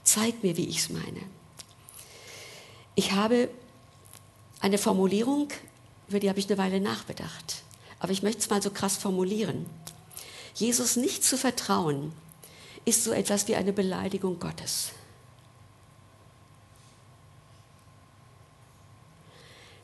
[0.05, 1.23] Zeig mir, wie ich es meine.
[2.95, 3.51] Ich habe
[4.61, 5.49] eine Formulierung,
[6.09, 7.63] über die habe ich eine Weile nachgedacht.
[7.99, 9.67] Aber ich möchte es mal so krass formulieren.
[10.55, 12.13] Jesus nicht zu vertrauen,
[12.85, 14.93] ist so etwas wie eine Beleidigung Gottes.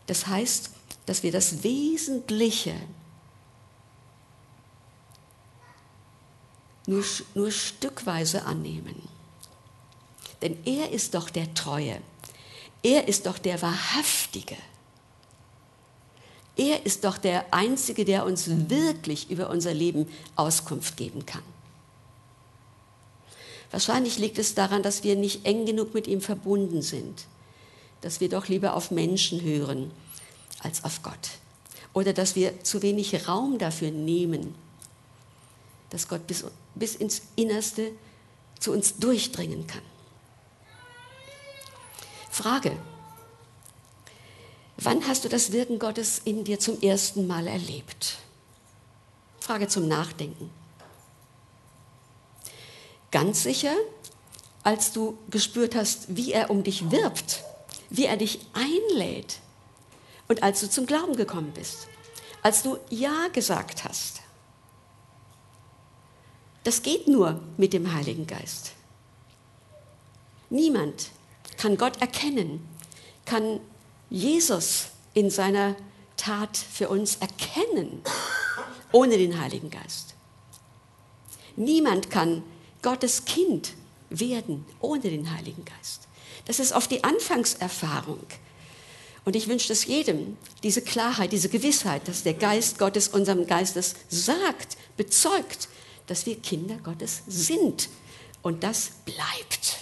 [0.07, 0.71] Das heißt,
[1.07, 2.75] dass wir das Wesentliche
[6.87, 7.05] nur,
[7.35, 9.09] nur stückweise annehmen.
[10.43, 12.01] Denn er ist doch der Treue.
[12.83, 14.57] Er ist doch der Wahrhaftige.
[16.57, 21.43] Er ist doch der Einzige, der uns wirklich über unser Leben Auskunft geben kann.
[23.71, 27.27] Wahrscheinlich liegt es daran, dass wir nicht eng genug mit ihm verbunden sind
[28.03, 29.91] dass wir doch lieber auf Menschen hören
[30.59, 31.31] als auf Gott.
[31.95, 34.55] Oder dass wir zu wenig Raum dafür nehmen,
[35.91, 37.93] dass Gott bis, bis ins Innerste
[38.59, 39.83] zu uns durchdringen kann.
[42.31, 42.77] Frage.
[44.85, 48.18] Wann hast du das Wirken Gottes in dir zum ersten Mal erlebt?
[49.40, 50.51] Frage zum Nachdenken.
[53.11, 53.75] Ganz sicher,
[54.62, 57.42] als du gespürt hast, wie er um dich wirbt
[57.92, 59.38] wie er dich einlädt.
[60.29, 61.88] Und als du zum Glauben gekommen bist,
[62.42, 64.23] als du Ja gesagt hast.
[66.64, 68.73] Das geht nur mit dem Heiligen Geist.
[70.49, 71.11] Niemand
[71.59, 72.66] kann Gott erkennen,
[73.25, 73.61] kann
[74.12, 75.75] Jesus in seiner
[76.18, 78.03] Tat für uns erkennen,
[78.92, 80.14] ohne den Heiligen Geist.
[81.57, 82.42] Niemand kann
[82.83, 83.72] Gottes Kind
[84.11, 86.09] werden ohne den Heiligen Geist.
[86.44, 88.27] Das ist oft die Anfangserfahrung.
[89.25, 93.94] Und ich wünsche es jedem, diese Klarheit, diese Gewissheit, dass der Geist Gottes unserem Geistes
[94.11, 95.68] sagt, bezeugt,
[96.07, 97.88] dass wir Kinder Gottes sind.
[98.42, 99.82] Und das bleibt.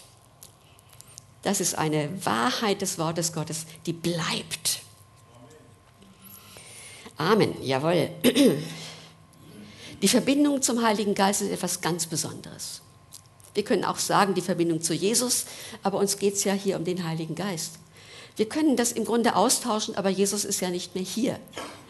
[1.42, 4.81] Das ist eine Wahrheit des Wortes Gottes, die bleibt.
[7.16, 8.11] Amen, jawohl.
[10.03, 12.81] Die Verbindung zum Heiligen Geist ist etwas ganz Besonderes.
[13.55, 15.46] Wir können auch sagen, die Verbindung zu Jesus,
[15.83, 17.72] aber uns geht es ja hier um den Heiligen Geist.
[18.37, 21.38] Wir können das im Grunde austauschen, aber Jesus ist ja nicht mehr hier.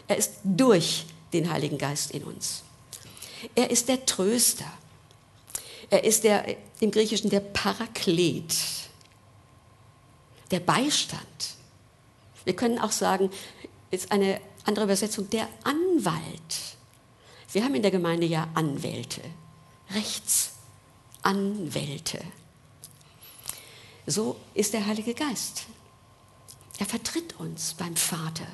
[0.08, 2.62] Er ist durch den Heiligen Geist in uns.
[3.54, 4.64] Er ist der Tröster.
[5.90, 8.54] Er ist der, im Griechischen der Paraklet,
[10.50, 11.56] der Beistand.
[12.44, 13.30] Wir können auch sagen,
[13.90, 16.76] ist eine andere Übersetzung, der Anwalt.
[17.52, 19.22] Wir haben in der Gemeinde ja Anwälte,
[19.92, 20.52] Rechts.
[21.22, 22.20] Anwälte.
[24.06, 25.66] So ist der Heilige Geist.
[26.78, 28.46] Er vertritt uns beim Vater.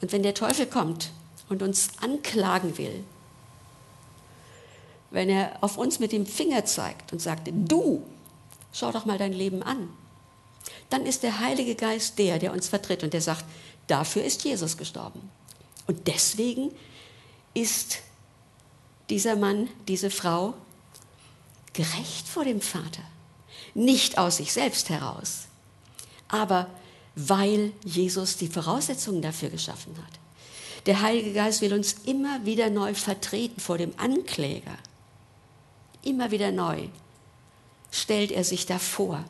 [0.00, 1.12] Und wenn der Teufel kommt
[1.48, 3.04] und uns anklagen will,
[5.10, 8.04] wenn er auf uns mit dem Finger zeigt und sagt, du,
[8.72, 9.88] schau doch mal dein Leben an,
[10.88, 13.44] dann ist der Heilige Geist der, der uns vertritt und der sagt,
[13.86, 15.30] dafür ist Jesus gestorben.
[15.86, 16.72] Und deswegen
[17.54, 17.98] ist
[19.08, 20.54] dieser Mann, diese Frau
[21.72, 23.02] gerecht vor dem Vater.
[23.74, 25.46] Nicht aus sich selbst heraus,
[26.28, 26.68] aber
[27.14, 30.20] weil Jesus die Voraussetzungen dafür geschaffen hat.
[30.86, 34.76] Der Heilige Geist will uns immer wieder neu vertreten vor dem Ankläger.
[36.02, 36.88] Immer wieder neu
[37.90, 39.24] stellt er sich davor.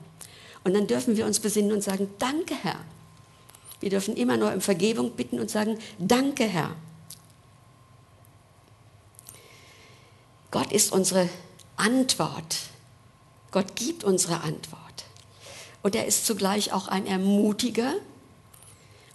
[0.65, 2.81] Und dann dürfen wir uns besinnen und sagen, danke Herr.
[3.81, 6.77] Wir dürfen immer nur um Vergebung bitten und sagen, danke Herr.
[10.51, 11.29] Gott ist unsere
[11.77, 12.59] Antwort.
[13.51, 14.81] Gott gibt unsere Antwort.
[15.83, 17.95] Und er ist zugleich auch ein Ermutiger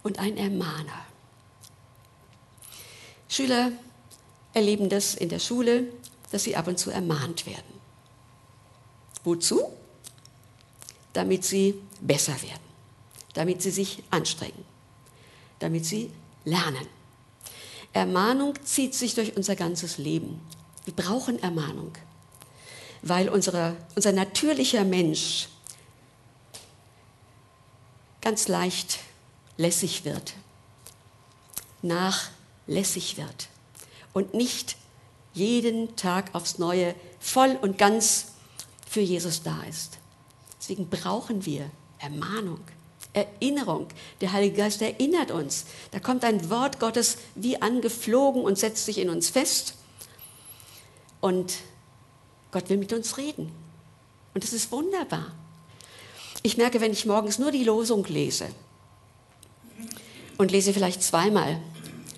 [0.02, 1.06] und ein Ermahner.
[3.28, 3.70] Schüler
[4.52, 5.84] erleben das in der Schule,
[6.32, 7.75] dass sie ab und zu ermahnt werden.
[9.26, 9.72] Wozu?
[11.12, 12.62] Damit sie besser werden,
[13.34, 14.64] damit sie sich anstrengen,
[15.58, 16.10] damit sie
[16.44, 16.86] lernen.
[17.92, 20.40] Ermahnung zieht sich durch unser ganzes Leben.
[20.84, 21.92] Wir brauchen Ermahnung,
[23.02, 25.48] weil unsere, unser natürlicher Mensch
[28.20, 29.00] ganz leicht
[29.56, 30.34] lässig wird,
[31.82, 33.48] nachlässig wird
[34.12, 34.76] und nicht
[35.32, 38.35] jeden Tag aufs Neue voll und ganz
[38.96, 39.98] für Jesus da ist.
[40.58, 42.60] Deswegen brauchen wir Ermahnung,
[43.12, 43.88] Erinnerung.
[44.22, 45.66] Der Heilige Geist erinnert uns.
[45.90, 49.74] Da kommt ein Wort Gottes wie angeflogen und setzt sich in uns fest.
[51.20, 51.56] Und
[52.52, 53.52] Gott will mit uns reden.
[54.32, 55.30] Und das ist wunderbar.
[56.42, 58.46] Ich merke, wenn ich morgens nur die Losung lese
[60.38, 61.60] und lese vielleicht zweimal,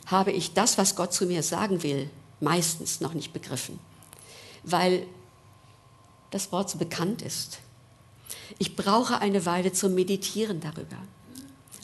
[0.06, 3.80] habe ich das, was Gott zu mir sagen will, meistens noch nicht begriffen,
[4.62, 5.08] weil
[6.30, 7.60] das Wort so bekannt ist.
[8.58, 10.96] Ich brauche eine Weile zum Meditieren darüber,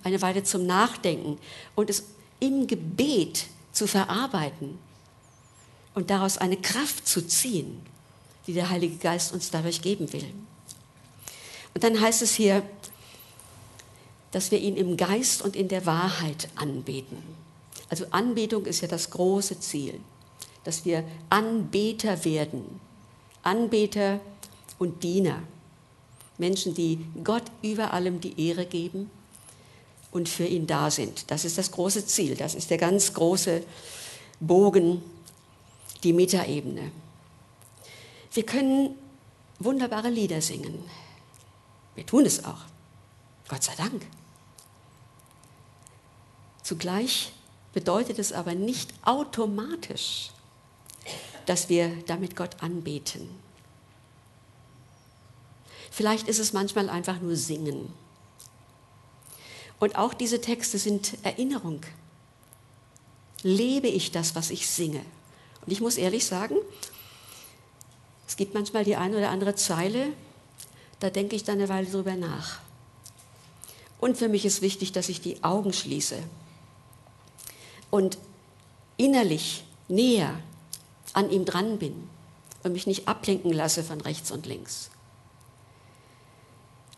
[0.02, 1.38] eine Weile zum Nachdenken
[1.74, 2.04] und es
[2.40, 4.78] im Gebet zu verarbeiten
[5.94, 7.80] und daraus eine Kraft zu ziehen,
[8.46, 10.26] die der Heilige Geist uns dadurch geben will.
[11.74, 12.62] Und dann heißt es hier,
[14.30, 17.18] dass wir ihn im Geist und in der Wahrheit anbeten.
[17.88, 20.00] Also Anbetung ist ja das große Ziel,
[20.64, 22.80] dass wir Anbeter werden.
[23.42, 24.20] Anbeter
[24.78, 25.42] und Diener.
[26.38, 29.10] Menschen, die Gott über allem die Ehre geben
[30.10, 31.30] und für ihn da sind.
[31.30, 33.62] Das ist das große Ziel, das ist der ganz große
[34.40, 35.02] Bogen,
[36.02, 36.90] die Metaebene.
[38.32, 38.96] Wir können
[39.58, 40.82] wunderbare Lieder singen.
[41.94, 42.62] Wir tun es auch.
[43.48, 44.04] Gott sei Dank.
[46.62, 47.32] Zugleich
[47.72, 50.30] bedeutet es aber nicht automatisch,
[51.46, 53.28] dass wir damit Gott anbeten.
[55.94, 57.88] Vielleicht ist es manchmal einfach nur Singen.
[59.78, 61.82] Und auch diese Texte sind Erinnerung.
[63.44, 65.02] Lebe ich das, was ich singe?
[65.64, 66.56] Und ich muss ehrlich sagen,
[68.26, 70.08] es gibt manchmal die eine oder andere Zeile,
[70.98, 72.58] da denke ich dann eine Weile drüber nach.
[74.00, 76.18] Und für mich ist wichtig, dass ich die Augen schließe
[77.92, 78.18] und
[78.96, 80.40] innerlich näher
[81.12, 82.08] an ihm dran bin
[82.64, 84.90] und mich nicht ablenken lasse von rechts und links.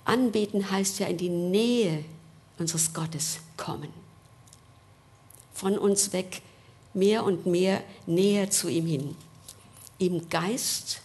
[0.07, 2.05] Anbeten heißt ja in die Nähe
[2.59, 3.93] unseres Gottes kommen.
[5.53, 6.43] Von uns weg
[6.95, 9.17] mehr und mehr näher zu ihm hin.
[9.99, 11.03] Im Geist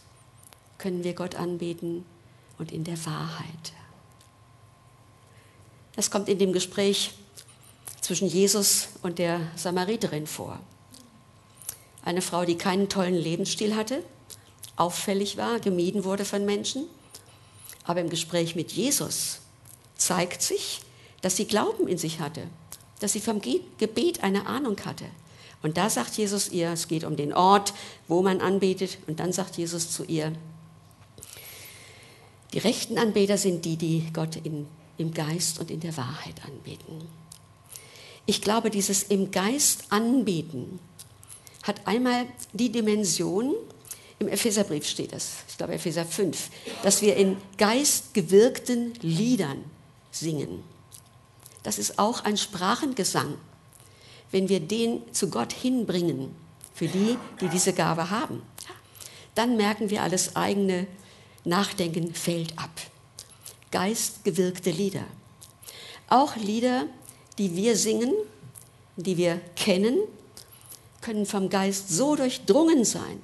[0.77, 2.05] können wir Gott anbeten
[2.57, 3.73] und in der Wahrheit.
[5.95, 7.13] Das kommt in dem Gespräch
[8.01, 10.59] zwischen Jesus und der Samariterin vor.
[12.03, 14.03] Eine Frau, die keinen tollen Lebensstil hatte,
[14.75, 16.85] auffällig war, gemieden wurde von Menschen
[17.85, 19.39] aber im Gespräch mit Jesus
[19.95, 20.81] zeigt sich,
[21.21, 22.47] dass sie Glauben in sich hatte,
[22.99, 25.05] dass sie vom Gebet eine Ahnung hatte.
[25.63, 27.73] Und da sagt Jesus ihr, es geht um den Ort,
[28.07, 28.97] wo man anbetet.
[29.07, 30.33] Und dann sagt Jesus zu ihr,
[32.53, 34.67] die rechten Anbeter sind die, die Gott in,
[34.97, 37.07] im Geist und in der Wahrheit anbeten.
[38.25, 40.79] Ich glaube, dieses im Geist anbeten
[41.63, 43.53] hat einmal die Dimension,
[44.21, 46.49] im Epheserbrief steht es, ich glaube Epheser 5,
[46.83, 49.63] dass wir in geistgewirkten Liedern
[50.11, 50.63] singen.
[51.63, 53.35] Das ist auch ein Sprachengesang,
[54.29, 56.35] wenn wir den zu Gott hinbringen,
[56.75, 58.43] für die, die diese Gabe haben.
[59.33, 60.85] Dann merken wir, alles eigene
[61.43, 62.69] Nachdenken fällt ab.
[63.71, 65.05] Geistgewirkte Lieder.
[66.09, 66.85] Auch Lieder,
[67.39, 68.13] die wir singen,
[68.97, 69.97] die wir kennen,
[71.01, 73.21] können vom Geist so durchdrungen sein,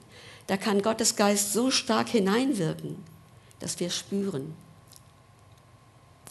[0.47, 3.03] da kann Gottes Geist so stark hineinwirken,
[3.59, 4.53] dass wir spüren,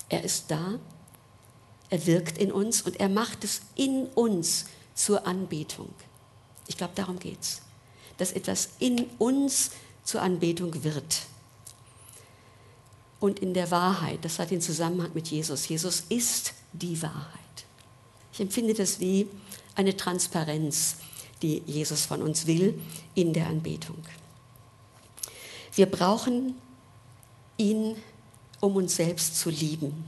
[0.09, 0.79] er ist da,
[1.91, 5.93] er wirkt in uns und er macht es in uns zur Anbetung.
[6.67, 7.63] Ich glaube, darum geht es,
[8.19, 9.71] dass etwas in uns
[10.05, 11.27] zur Anbetung wird.
[13.19, 14.25] und in der Wahrheit.
[14.25, 15.69] Das hat den Zusammenhang mit Jesus.
[15.69, 17.41] Jesus ist die Wahrheit.
[18.33, 19.29] Ich empfinde das wie
[19.75, 20.97] eine Transparenz,
[21.43, 22.81] die Jesus von uns will
[23.15, 24.03] in der Anbetung.
[25.75, 26.55] Wir brauchen
[27.59, 27.97] ihn,
[28.61, 30.05] um uns selbst zu lieben.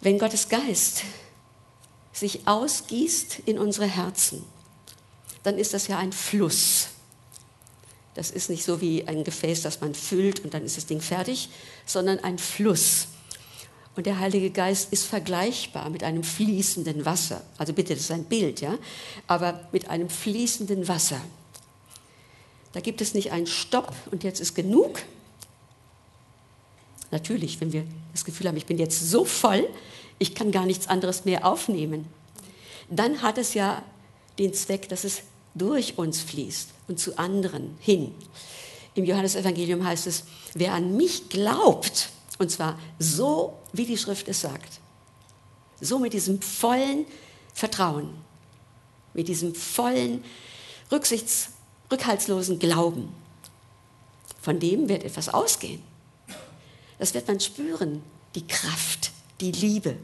[0.00, 1.02] Wenn Gottes Geist
[2.12, 4.44] sich ausgießt in unsere Herzen,
[5.42, 6.88] dann ist das ja ein Fluss.
[8.14, 11.02] Das ist nicht so wie ein Gefäß, das man füllt und dann ist das Ding
[11.02, 11.50] fertig,
[11.84, 13.08] sondern ein Fluss.
[13.96, 17.42] Und der Heilige Geist ist vergleichbar mit einem fließenden Wasser.
[17.56, 18.76] Also bitte, das ist ein Bild, ja,
[19.26, 21.20] aber mit einem fließenden Wasser.
[22.74, 25.00] Da gibt es nicht einen Stopp und jetzt ist genug.
[27.10, 29.66] Natürlich, wenn wir das Gefühl haben, ich bin jetzt so voll,
[30.18, 32.04] ich kann gar nichts anderes mehr aufnehmen,
[32.90, 33.82] dann hat es ja
[34.38, 35.22] den Zweck, dass es
[35.54, 38.14] durch uns fließt und zu anderen hin.
[38.94, 44.40] Im Johannesevangelium heißt es, wer an mich glaubt, und zwar so, wie die Schrift es
[44.40, 44.80] sagt,
[45.80, 47.06] so mit diesem vollen
[47.54, 48.10] Vertrauen,
[49.14, 50.24] mit diesem vollen,
[50.90, 51.50] rücksichts,
[51.90, 53.12] rückhaltslosen Glauben,
[54.40, 55.82] von dem wird etwas ausgehen.
[56.98, 58.02] Das wird man spüren,
[58.34, 59.10] die Kraft,
[59.40, 59.96] die Liebe,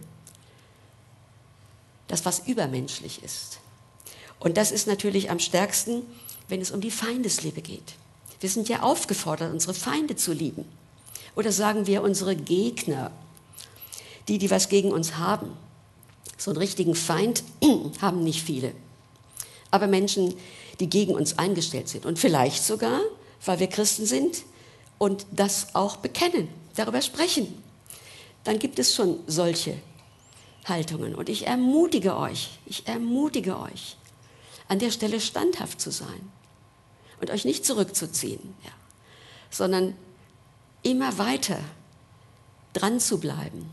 [2.09, 3.59] das, was übermenschlich ist.
[4.39, 6.03] Und das ist natürlich am stärksten,
[6.49, 7.95] wenn es um die Feindesliebe geht.
[8.41, 10.65] Wir sind ja aufgefordert, unsere Feinde zu lieben.
[11.35, 13.11] Oder sagen wir unsere Gegner,
[14.29, 15.51] die, die was gegen uns haben.
[16.37, 17.43] So einen richtigen Feind
[18.01, 18.73] haben nicht viele.
[19.71, 20.35] Aber Menschen,
[20.81, 22.07] die gegen uns eingestellt sind.
[22.07, 23.01] Und vielleicht sogar,
[23.45, 24.43] weil wir Christen sind
[24.99, 27.63] und das auch bekennen, darüber sprechen.
[28.45, 29.77] Dann gibt es schon solche
[30.65, 31.15] Haltungen.
[31.15, 33.97] Und ich ermutige euch, ich ermutige euch,
[34.69, 36.31] an der Stelle standhaft zu sein
[37.21, 38.71] und euch nicht zurückzuziehen, ja,
[39.51, 39.95] sondern
[40.83, 41.59] immer weiter
[42.73, 43.69] dran zu bleiben,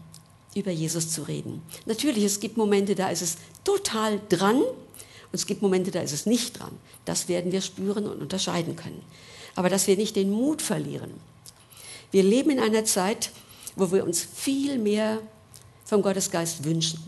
[0.56, 1.62] über Jesus zu reden.
[1.86, 6.12] Natürlich, es gibt Momente, da ist es total dran und es gibt Momente, da ist
[6.12, 6.72] es nicht dran.
[7.06, 9.02] Das werden wir spüren und unterscheiden können.
[9.56, 11.12] Aber dass wir nicht den Mut verlieren.
[12.12, 13.32] Wir leben in einer Zeit,
[13.76, 15.22] wo wir uns viel mehr
[15.86, 17.00] vom Gottesgeist wünschen.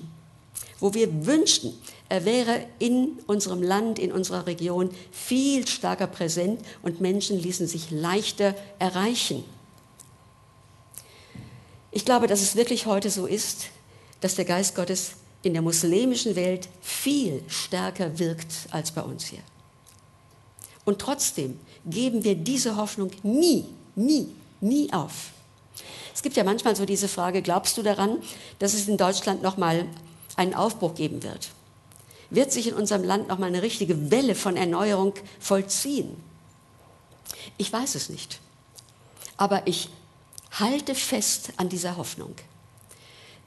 [0.79, 1.73] Wo wir wünschen,
[2.09, 7.91] er wäre in unserem Land, in unserer Region viel stärker präsent und Menschen ließen sich
[7.91, 9.43] leichter erreichen.
[11.91, 13.67] Ich glaube, dass es wirklich heute so ist,
[14.21, 15.11] dass der Geist Gottes
[15.43, 19.41] in der muslimischen Welt viel stärker wirkt als bei uns hier.
[20.85, 23.65] Und trotzdem geben wir diese Hoffnung nie,
[23.95, 24.27] nie,
[24.61, 25.31] nie auf.
[26.13, 28.17] Es gibt ja manchmal so diese Frage, glaubst du daran,
[28.59, 29.85] dass es in Deutschland nochmal
[30.35, 31.49] einen Aufbruch geben wird?
[32.31, 36.15] wird sich in unserem Land noch mal eine richtige Welle von Erneuerung vollziehen?
[37.57, 38.39] Ich weiß es nicht.
[39.37, 39.89] Aber ich
[40.51, 42.35] halte fest an dieser Hoffnung.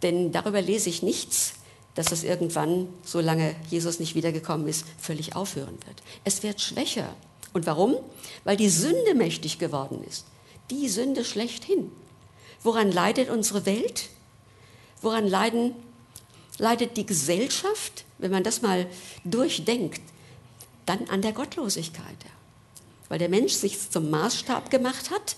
[0.03, 1.55] Denn darüber lese ich nichts,
[1.95, 6.03] dass es irgendwann, solange Jesus nicht wiedergekommen ist, völlig aufhören wird.
[6.25, 7.15] Es wird schwächer.
[7.53, 7.97] Und warum?
[8.43, 10.27] Weil die Sünde mächtig geworden ist.
[10.71, 11.93] Die Sünde schlechthin.
[12.63, 14.09] Woran leidet unsere Welt?
[15.03, 15.75] Woran leiden,
[16.59, 18.05] leidet die Gesellschaft?
[18.19, 18.87] wenn man das mal
[19.25, 20.01] durchdenkt,
[20.87, 22.17] dann an der Gottlosigkeit.
[23.09, 25.37] Weil der Mensch sich zum Maßstab gemacht hat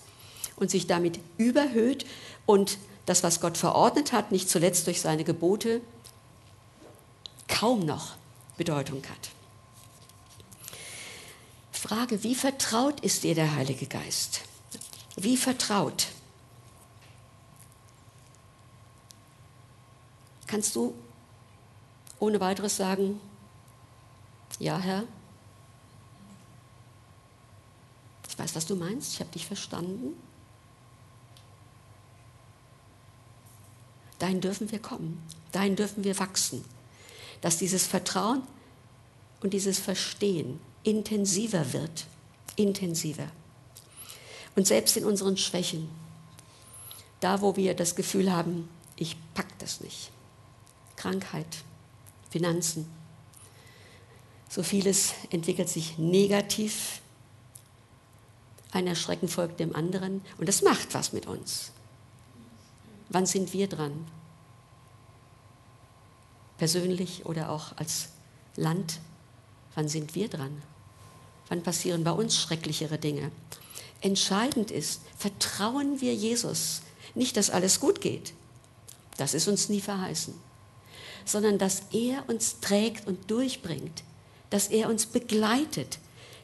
[0.56, 2.06] und sich damit überhöht
[2.46, 5.80] und das, was Gott verordnet hat, nicht zuletzt durch seine Gebote,
[7.46, 8.16] kaum noch
[8.56, 9.30] Bedeutung hat.
[11.72, 14.40] Frage, wie vertraut ist dir der Heilige Geist?
[15.14, 16.08] Wie vertraut?
[20.46, 20.94] Kannst du
[22.18, 23.20] ohne weiteres sagen,
[24.58, 25.04] ja Herr,
[28.28, 30.14] ich weiß, was du meinst, ich habe dich verstanden.
[34.18, 36.64] Dahin dürfen wir kommen, dahin dürfen wir wachsen,
[37.40, 38.42] dass dieses Vertrauen
[39.40, 42.06] und dieses Verstehen intensiver wird,
[42.56, 43.28] intensiver.
[44.54, 45.90] Und selbst in unseren Schwächen,
[47.20, 50.10] da wo wir das Gefühl haben, ich pack das nicht,
[50.96, 51.46] Krankheit,
[52.30, 52.86] Finanzen.
[54.48, 57.00] So vieles entwickelt sich negativ.
[58.72, 61.72] Ein Erschrecken folgt dem anderen und das macht was mit uns.
[63.08, 64.06] Wann sind wir dran?
[66.58, 68.08] Persönlich oder auch als
[68.56, 69.00] Land?
[69.74, 70.62] Wann sind wir dran?
[71.48, 73.30] Wann passieren bei uns schrecklichere Dinge?
[74.00, 76.82] Entscheidend ist, vertrauen wir Jesus.
[77.14, 78.34] Nicht, dass alles gut geht.
[79.16, 80.34] Das ist uns nie verheißen
[81.26, 84.04] sondern dass er uns trägt und durchbringt,
[84.48, 85.98] dass er uns begleitet,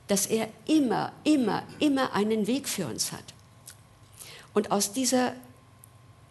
[0.09, 3.25] dass er immer, immer, immer einen Weg für uns hat.
[4.55, 5.33] und aus dieser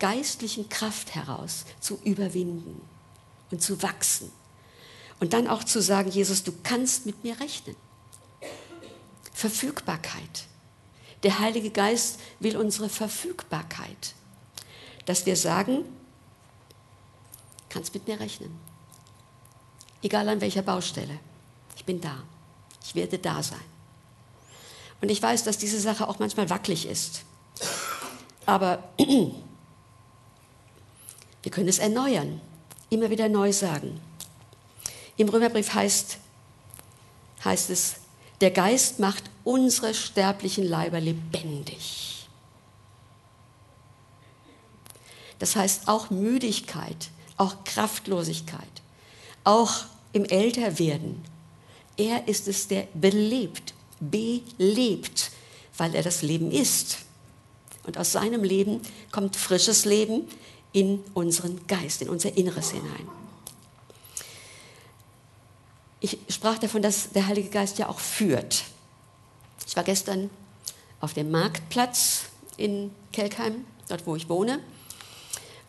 [0.02, 2.82] geistlichen Kraft heraus zu überwinden
[3.52, 4.32] und zu wachsen.
[5.20, 7.76] Und dann auch zu sagen, Jesus, du kannst mit mir rechnen.
[9.32, 10.48] Verfügbarkeit.
[11.22, 14.16] Der Heilige Geist will unsere Verfügbarkeit.
[15.06, 15.86] Dass wir sagen,
[17.70, 18.52] kannst mit mir rechnen.
[20.02, 21.20] Egal an welcher Baustelle.
[21.76, 22.24] Ich bin da.
[22.84, 23.60] Ich werde da sein.
[25.00, 27.22] Und ich weiß, dass diese Sache auch manchmal wackelig ist.
[28.48, 28.90] Aber
[31.44, 32.40] wir können es erneuern,
[32.90, 34.00] immer wieder neu sagen.
[35.18, 36.18] Im Römerbrief heißt,
[37.44, 37.96] heißt es,
[38.42, 42.28] der Geist macht unsere sterblichen Leiber lebendig.
[45.40, 48.62] Das heißt auch Müdigkeit, auch Kraftlosigkeit,
[49.44, 51.24] auch im Älterwerden.
[51.98, 55.32] Er ist es, der belebt, belebt,
[55.78, 57.00] weil er das Leben ist.
[57.84, 58.82] Und aus seinem Leben
[59.12, 60.28] kommt frisches Leben
[60.74, 63.08] in unseren Geist, in unser Inneres hinein.
[66.00, 68.64] Ich sprach davon, dass der Heilige Geist ja auch führt.
[69.68, 70.30] Ich war gestern
[71.00, 72.24] auf dem Marktplatz
[72.58, 74.60] in Kelkheim, dort wo ich wohne,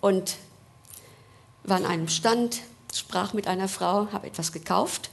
[0.00, 0.36] und
[1.64, 2.60] war an einem Stand,
[2.94, 5.10] sprach mit einer Frau, habe etwas gekauft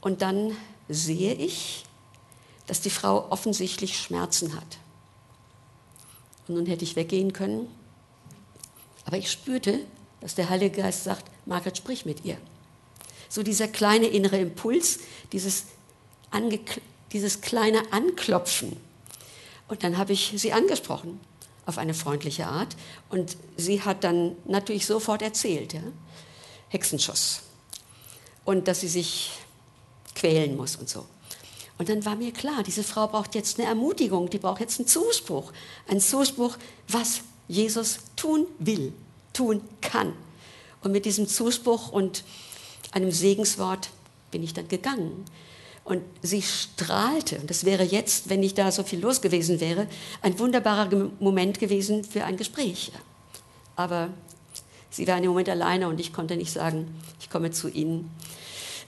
[0.00, 0.56] und dann
[0.88, 1.84] sehe ich,
[2.66, 4.78] dass die Frau offensichtlich Schmerzen hat.
[6.48, 7.68] Und nun hätte ich weggehen können,
[9.04, 9.80] aber ich spürte,
[10.20, 12.36] dass der Heilige Geist sagt, Margaret, sprich mit ihr.
[13.28, 15.00] So dieser kleine innere Impuls,
[15.32, 15.64] dieses,
[17.12, 18.76] dieses kleine Anklopfen.
[19.68, 21.18] Und dann habe ich sie angesprochen
[21.66, 22.76] auf eine freundliche Art.
[23.08, 25.82] Und sie hat dann natürlich sofort erzählt, ja?
[26.68, 27.42] Hexenschuss.
[28.44, 29.30] Und dass sie sich
[30.14, 31.06] quälen muss und so.
[31.78, 34.88] Und dann war mir klar, diese Frau braucht jetzt eine Ermutigung, die braucht jetzt einen
[34.88, 35.52] Zuspruch.
[35.88, 36.56] Einen Zuspruch,
[36.88, 38.92] was Jesus tun will,
[39.32, 40.12] tun kann.
[40.82, 42.24] Und mit diesem Zuspruch und
[42.92, 43.90] einem Segenswort
[44.30, 45.24] bin ich dann gegangen.
[45.84, 47.38] Und sie strahlte.
[47.38, 49.88] Und das wäre jetzt, wenn nicht da so viel los gewesen wäre,
[50.22, 52.92] ein wunderbarer Moment gewesen für ein Gespräch.
[53.74, 54.10] Aber
[54.90, 58.10] sie war in dem Moment alleine und ich konnte nicht sagen, ich komme zu Ihnen.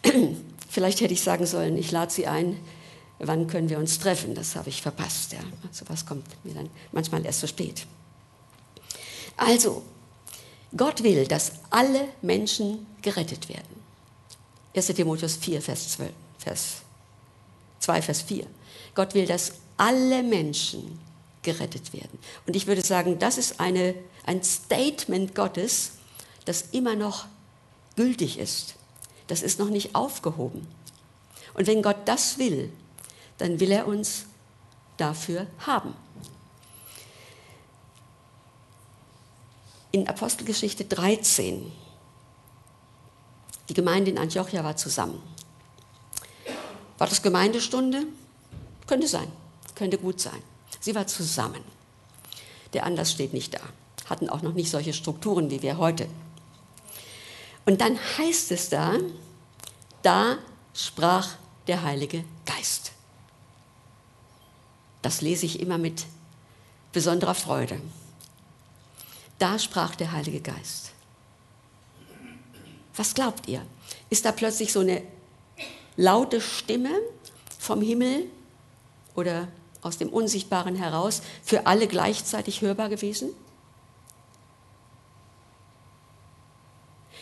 [0.69, 2.59] Vielleicht hätte ich sagen sollen, ich lade Sie ein,
[3.19, 4.35] wann können wir uns treffen?
[4.35, 5.33] Das habe ich verpasst.
[5.33, 5.41] Ja.
[5.73, 7.87] So was kommt mir dann manchmal erst so spät.
[9.37, 9.83] Also,
[10.77, 13.83] Gott will, dass alle Menschen gerettet werden.
[14.75, 14.87] 1.
[14.89, 16.75] Timotheus 4, Vers 12, Vers
[17.81, 18.47] 2, Vers 4.
[18.95, 20.99] Gott will, dass alle Menschen
[21.43, 22.19] gerettet werden.
[22.47, 23.95] Und ich würde sagen, das ist eine,
[24.27, 25.93] ein Statement Gottes,
[26.45, 27.27] das immer noch
[27.97, 28.75] gültig ist.
[29.27, 30.67] Das ist noch nicht aufgehoben.
[31.55, 32.71] Und wenn Gott das will,
[33.39, 34.25] dann will er uns
[34.97, 35.95] dafür haben.
[39.95, 41.71] In Apostelgeschichte 13,
[43.69, 45.23] die Gemeinde in Antiochia war zusammen.
[46.99, 48.05] War das Gemeindestunde?
[48.89, 49.31] Könnte sein,
[49.77, 50.43] könnte gut sein.
[50.81, 51.63] Sie war zusammen.
[52.73, 53.61] Der Anlass steht nicht da.
[54.07, 56.09] Hatten auch noch nicht solche Strukturen wie wir heute.
[57.65, 58.95] Und dann heißt es da,
[60.03, 60.39] da
[60.75, 61.37] sprach
[61.69, 62.91] der Heilige Geist.
[65.03, 66.05] Das lese ich immer mit
[66.93, 67.81] besonderer Freude.
[69.45, 70.93] Da sprach der Heilige Geist.
[72.97, 73.61] Was glaubt ihr?
[74.09, 75.03] Ist da plötzlich so eine
[75.97, 76.99] laute Stimme
[77.59, 78.25] vom Himmel
[79.15, 79.49] oder
[79.83, 83.35] aus dem Unsichtbaren heraus für alle gleichzeitig hörbar gewesen?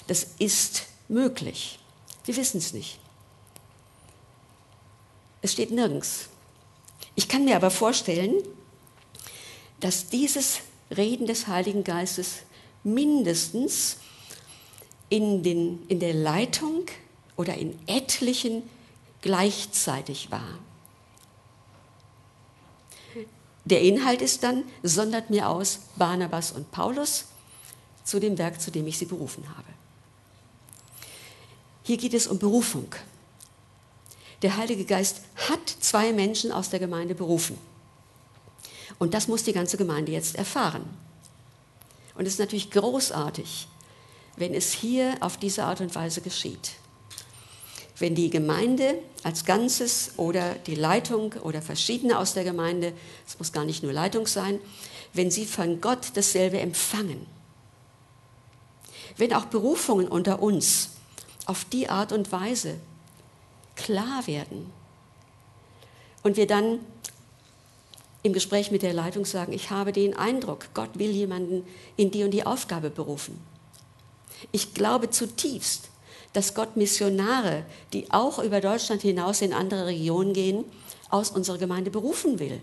[0.06, 1.80] Das ist möglich.
[2.24, 3.00] Wir wissen es nicht.
[5.40, 6.28] Es steht nirgends.
[7.16, 8.36] Ich kann mir aber vorstellen,
[9.80, 10.60] dass dieses
[10.96, 12.42] Reden des Heiligen Geistes
[12.84, 13.98] mindestens
[15.08, 16.86] in, den, in der Leitung
[17.36, 18.62] oder in etlichen
[19.20, 20.58] gleichzeitig war.
[23.64, 27.26] Der Inhalt ist dann, sondert mir aus Barnabas und Paulus
[28.04, 29.68] zu dem Werk, zu dem ich sie berufen habe.
[31.84, 32.92] Hier geht es um Berufung.
[34.42, 37.56] Der Heilige Geist hat zwei Menschen aus der Gemeinde berufen.
[38.98, 40.84] Und das muss die ganze Gemeinde jetzt erfahren.
[42.14, 43.68] Und es ist natürlich großartig,
[44.36, 46.72] wenn es hier auf diese Art und Weise geschieht
[48.02, 52.92] wenn die Gemeinde als Ganzes oder die Leitung oder verschiedene aus der Gemeinde,
[53.26, 54.58] es muss gar nicht nur Leitung sein,
[55.12, 57.26] wenn sie von Gott dasselbe empfangen.
[59.16, 60.90] Wenn auch Berufungen unter uns
[61.46, 62.80] auf die Art und Weise
[63.76, 64.72] klar werden
[66.24, 66.80] und wir dann
[68.22, 71.66] im Gespräch mit der Leitung sagen, ich habe den Eindruck, Gott will jemanden
[71.96, 73.40] in die und die Aufgabe berufen.
[74.52, 75.88] Ich glaube zutiefst,
[76.32, 80.64] dass Gott Missionare, die auch über Deutschland hinaus in andere Regionen gehen,
[81.10, 82.60] aus unserer Gemeinde berufen will.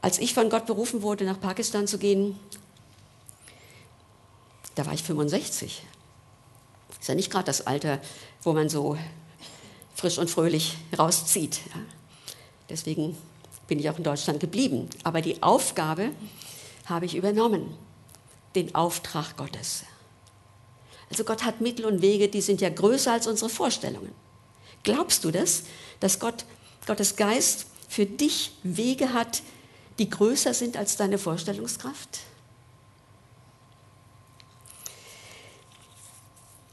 [0.00, 2.38] Als ich von Gott berufen wurde, nach Pakistan zu gehen,
[4.76, 5.82] da war ich 65.
[7.00, 8.00] Ist ja nicht gerade das Alter,
[8.42, 8.96] wo man so
[9.96, 11.60] frisch und fröhlich rauszieht.
[12.68, 13.16] Deswegen
[13.66, 14.88] bin ich auch in Deutschland geblieben.
[15.02, 16.10] Aber die Aufgabe
[16.84, 17.74] habe ich übernommen,
[18.54, 19.84] den Auftrag Gottes.
[21.10, 24.12] Also Gott hat Mittel und Wege, die sind ja größer als unsere Vorstellungen.
[24.82, 25.64] Glaubst du das,
[26.00, 26.44] dass Gott,
[26.86, 29.42] Gottes Geist für dich Wege hat,
[29.98, 32.20] die größer sind als deine Vorstellungskraft?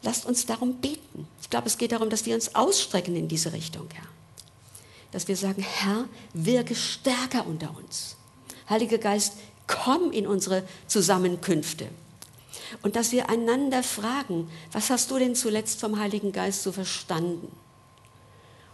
[0.03, 1.27] Lasst uns darum beten.
[1.41, 4.07] Ich glaube, es geht darum, dass wir uns ausstrecken in diese Richtung, Herr.
[5.11, 8.17] Dass wir sagen, Herr, wirke stärker unter uns.
[8.69, 9.33] Heiliger Geist,
[9.67, 11.87] komm in unsere Zusammenkünfte.
[12.81, 17.51] Und dass wir einander fragen, was hast du denn zuletzt vom Heiligen Geist so verstanden?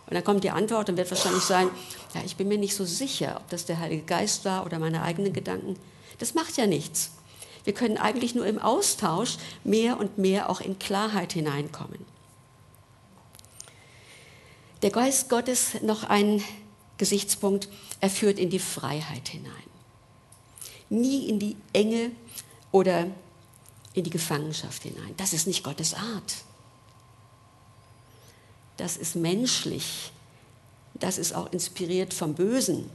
[0.08, 1.70] Und dann kommt die Antwort und wird wahrscheinlich sein,
[2.16, 5.04] ja, ich bin mir nicht so sicher, ob das der Heilige Geist war oder meine
[5.04, 5.76] eigenen Gedanken.
[6.18, 7.12] Das macht ja nichts.
[7.70, 12.04] Wir können eigentlich nur im Austausch mehr und mehr auch in Klarheit hineinkommen.
[14.82, 16.44] Der Geist Gottes, noch ein
[16.98, 17.70] Gesichtspunkt,
[18.02, 19.54] er führt in die Freiheit hinein.
[20.90, 22.10] Nie in die Enge
[22.72, 23.06] oder
[23.94, 25.14] in die Gefangenschaft hinein.
[25.18, 26.38] Das ist nicht Gottes Art.
[28.78, 30.12] Das ist menschlich.
[30.96, 32.90] Das ist auch inspiriert vom Bösen.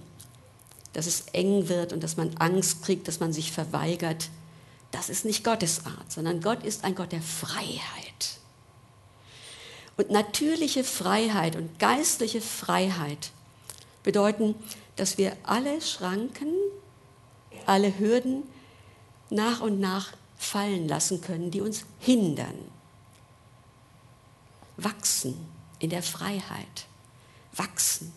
[0.94, 4.30] Dass es eng wird und dass man Angst kriegt, dass man sich verweigert.
[4.94, 8.38] Das ist nicht Gottes Art, sondern Gott ist ein Gott der Freiheit.
[9.96, 13.32] Und natürliche Freiheit und geistliche Freiheit
[14.04, 14.54] bedeuten,
[14.94, 16.54] dass wir alle Schranken,
[17.66, 18.44] alle Hürden
[19.30, 22.54] nach und nach fallen lassen können, die uns hindern.
[24.76, 25.34] Wachsen
[25.80, 26.86] in der Freiheit,
[27.52, 28.12] wachsen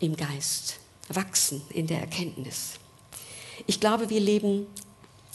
[0.00, 2.80] im Geist, wachsen in der Erkenntnis.
[3.68, 4.66] Ich glaube, wir leben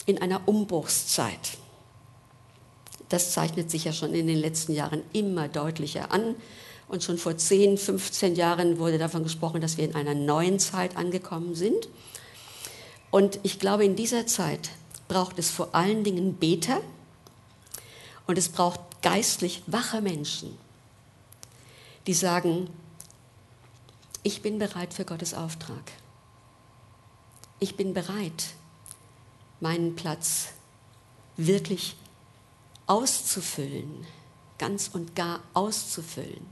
[0.06, 1.56] in einer Umbruchszeit.
[3.08, 6.34] Das zeichnet sich ja schon in den letzten Jahren immer deutlicher an.
[6.88, 10.96] Und schon vor 10, 15 Jahren wurde davon gesprochen, dass wir in einer neuen Zeit
[10.96, 11.88] angekommen sind.
[13.12, 14.70] Und ich glaube, in dieser Zeit
[15.06, 16.80] braucht es vor allen Dingen Beter
[18.26, 20.58] und es braucht geistlich wache Menschen,
[22.08, 22.68] die sagen,
[24.24, 25.92] ich bin bereit für Gottes Auftrag
[27.60, 28.54] ich bin bereit,
[29.60, 30.48] meinen Platz
[31.36, 31.96] wirklich
[32.86, 34.06] auszufüllen,
[34.58, 36.46] ganz und gar auszufüllen.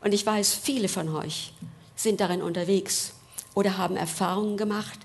[0.00, 1.54] Und ich weiß, viele von euch
[1.96, 3.14] sind darin unterwegs
[3.54, 4.98] oder haben Erfahrungen gemacht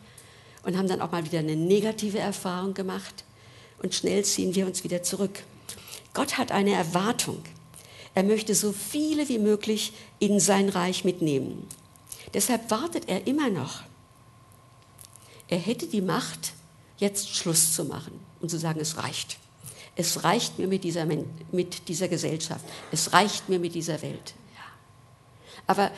[0.64, 3.24] und haben dann auch mal wieder eine negative Erfahrung gemacht
[3.82, 5.44] und schnell ziehen wir uns wieder zurück.
[6.14, 7.42] Gott hat eine Erwartung.
[8.16, 11.68] Er möchte so viele wie möglich in sein Reich mitnehmen.
[12.34, 13.84] Deshalb wartet er immer noch
[15.50, 16.54] er hätte die Macht,
[16.98, 19.38] jetzt Schluss zu machen und zu sagen, es reicht.
[19.96, 21.06] Es reicht mir mit dieser,
[21.52, 22.64] mit dieser Gesellschaft.
[22.92, 24.34] Es reicht mir mit dieser Welt.
[25.68, 25.92] Aber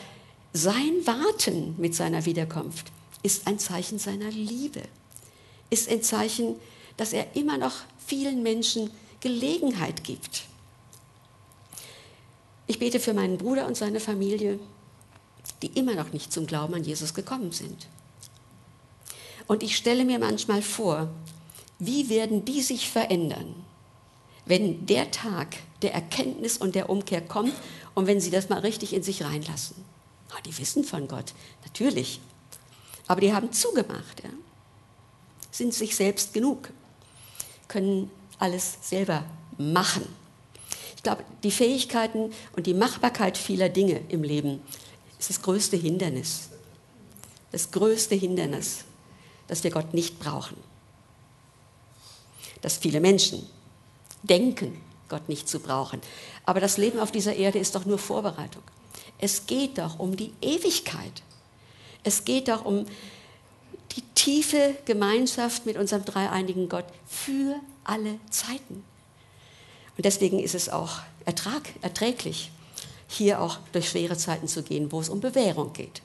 [0.52, 2.90] sein Warten mit seiner Wiederkunft
[3.22, 4.82] ist ein Zeichen seiner Liebe,
[5.70, 6.56] ist ein Zeichen,
[6.96, 7.74] dass er immer noch
[8.04, 8.90] vielen Menschen
[9.20, 10.44] Gelegenheit gibt.
[12.66, 14.58] Ich bete für meinen Bruder und seine Familie,
[15.62, 17.86] die immer noch nicht zum Glauben an Jesus gekommen sind.
[19.46, 21.08] Und ich stelle mir manchmal vor,
[21.78, 23.54] wie werden die sich verändern,
[24.46, 27.54] wenn der Tag der Erkenntnis und der Umkehr kommt
[27.94, 29.76] und wenn sie das mal richtig in sich reinlassen.
[30.30, 31.34] Oh, die wissen von Gott,
[31.64, 32.20] natürlich.
[33.08, 34.30] Aber die haben zugemacht, ja?
[35.50, 36.70] sind sich selbst genug,
[37.68, 39.24] können alles selber
[39.58, 40.06] machen.
[40.96, 44.62] Ich glaube, die Fähigkeiten und die Machbarkeit vieler Dinge im Leben
[45.18, 46.48] ist das größte Hindernis.
[47.50, 48.84] Das größte Hindernis
[49.52, 50.56] dass wir Gott nicht brauchen.
[52.62, 53.46] Dass viele Menschen
[54.22, 54.80] denken,
[55.10, 56.00] Gott nicht zu brauchen.
[56.46, 58.62] Aber das Leben auf dieser Erde ist doch nur Vorbereitung.
[59.18, 61.22] Es geht doch um die Ewigkeit.
[62.02, 62.86] Es geht doch um
[63.94, 68.82] die tiefe Gemeinschaft mit unserem dreieinigen Gott für alle Zeiten.
[69.98, 72.50] Und deswegen ist es auch ertrag, erträglich,
[73.06, 76.00] hier auch durch schwere Zeiten zu gehen, wo es um Bewährung geht.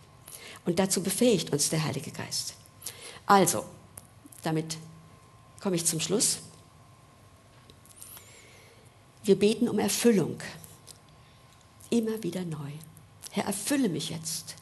[0.65, 2.55] Und dazu befähigt uns der Heilige Geist.
[3.28, 3.65] Also,
[4.41, 4.78] damit
[5.61, 6.39] komme ich zum Schluss.
[9.23, 10.39] Wir beten um Erfüllung.
[11.89, 12.71] Immer wieder neu.
[13.32, 14.55] Herr, erfülle mich jetzt.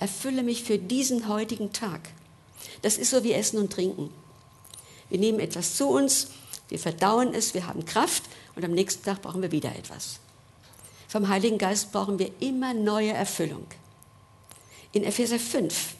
[0.00, 2.00] Erfülle mich für diesen heutigen Tag.
[2.82, 4.12] Das ist so wie Essen und Trinken.
[5.08, 6.28] Wir nehmen etwas zu uns,
[6.68, 8.24] wir verdauen es, wir haben Kraft
[8.56, 10.18] und am nächsten Tag brauchen wir wieder etwas.
[11.06, 13.66] Vom Heiligen Geist brauchen wir immer neue Erfüllung.
[14.92, 15.94] In Epheser 5,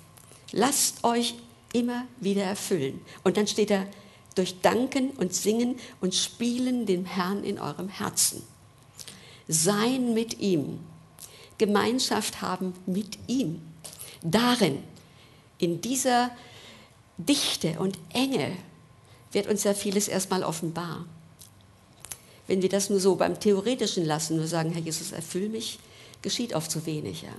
[0.53, 1.35] lasst euch
[1.73, 3.01] immer wieder erfüllen.
[3.25, 3.87] Und dann steht da,
[4.35, 8.43] durch Danken und Singen und Spielen dem Herrn in eurem Herzen.
[9.49, 10.81] Sein mit ihm,
[11.59, 13.61] Gemeinschaft haben mit ihm.
[14.23, 14.83] Darin,
[15.59, 16.31] in dieser
[17.19, 18.53] Dichte und Enge,
[19.33, 21.07] wird uns ja vieles erstmal offenbar.
[22.47, 25.79] Wenn wir das nur so beim Theoretischen lassen, nur sagen, Herr Jesus, erfüll mich,
[26.21, 27.23] geschieht oft zu wenig.
[27.23, 27.35] Ja?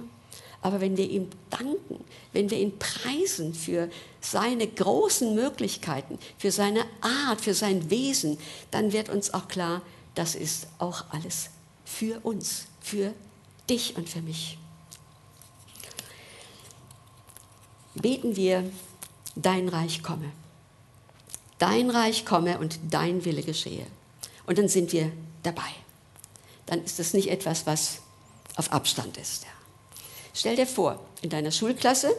[0.64, 3.90] Aber wenn wir ihm danken, wenn wir ihn preisen für
[4.22, 8.38] seine großen Möglichkeiten, für seine Art, für sein Wesen,
[8.72, 9.82] dann wird uns auch klar,
[10.16, 11.50] das ist auch alles
[11.84, 13.14] für uns, für
[13.70, 14.58] dich und für mich.
[17.96, 18.64] Beten wir,
[19.36, 20.32] dein Reich komme.
[21.60, 23.86] Dein Reich komme und dein Wille geschehe.
[24.46, 25.12] Und dann sind wir
[25.44, 25.62] dabei.
[26.68, 28.00] Dann ist es nicht etwas, was
[28.56, 29.44] auf Abstand ist.
[29.44, 29.63] Ja.
[30.34, 32.16] Stell dir vor, in deiner Schulklasse,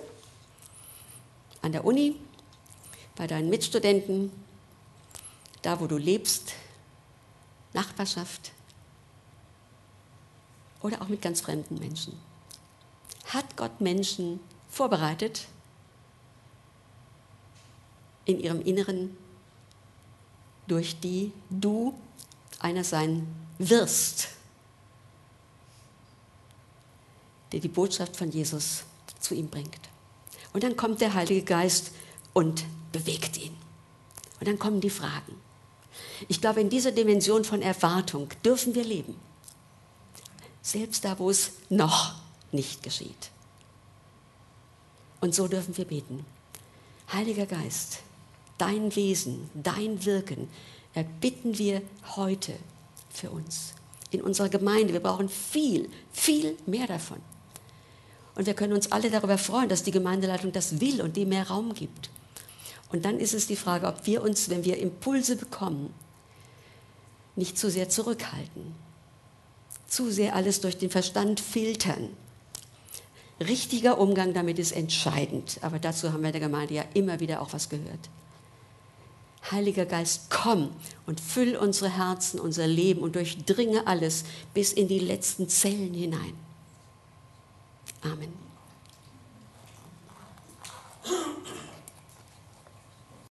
[1.62, 2.14] an der Uni,
[3.16, 4.30] bei deinen Mitstudenten,
[5.62, 6.52] da wo du lebst,
[7.72, 8.52] Nachbarschaft
[10.80, 12.18] oder auch mit ganz fremden Menschen.
[13.26, 14.38] Hat Gott Menschen
[14.68, 15.48] vorbereitet
[18.26, 19.16] in ihrem Inneren,
[20.68, 21.98] durch die du
[22.60, 23.26] einer sein
[23.58, 24.28] wirst?
[27.55, 28.82] Der die Botschaft von Jesus
[29.20, 29.78] zu ihm bringt.
[30.52, 31.92] Und dann kommt der Heilige Geist
[32.32, 33.55] und bewegt ihn.
[34.40, 35.36] Und dann kommen die Fragen.
[36.26, 39.14] Ich glaube, in dieser Dimension von Erwartung dürfen wir leben.
[40.62, 42.16] Selbst da, wo es noch
[42.50, 43.30] nicht geschieht.
[45.20, 46.26] Und so dürfen wir beten.
[47.12, 48.00] Heiliger Geist,
[48.59, 50.48] dein Wesen, dein Wirken
[50.92, 51.82] erbitten wir
[52.16, 52.55] heute
[53.11, 53.74] für uns.
[54.11, 54.92] In unserer Gemeinde.
[54.92, 57.20] Wir brauchen viel, viel mehr davon.
[58.35, 61.49] Und wir können uns alle darüber freuen, dass die Gemeindeleitung das will und dem mehr
[61.49, 62.11] Raum gibt.
[62.91, 65.93] Und dann ist es die Frage, ob wir uns, wenn wir Impulse bekommen,
[67.37, 68.74] nicht zu sehr zurückhalten,
[69.89, 72.11] zu sehr alles durch den Verstand filtern.
[73.41, 77.43] Richtiger Umgang damit ist entscheidend, aber dazu haben wir in der Gemeinde ja immer wieder
[77.43, 78.11] auch was gehört.
[79.51, 80.70] Heiliger Geist, komm
[81.07, 84.24] und füll unsere Herzen, unser Leben und durchdringe alles
[84.55, 86.35] bis in die letzten Zellen hinein.
[88.05, 88.32] Amen.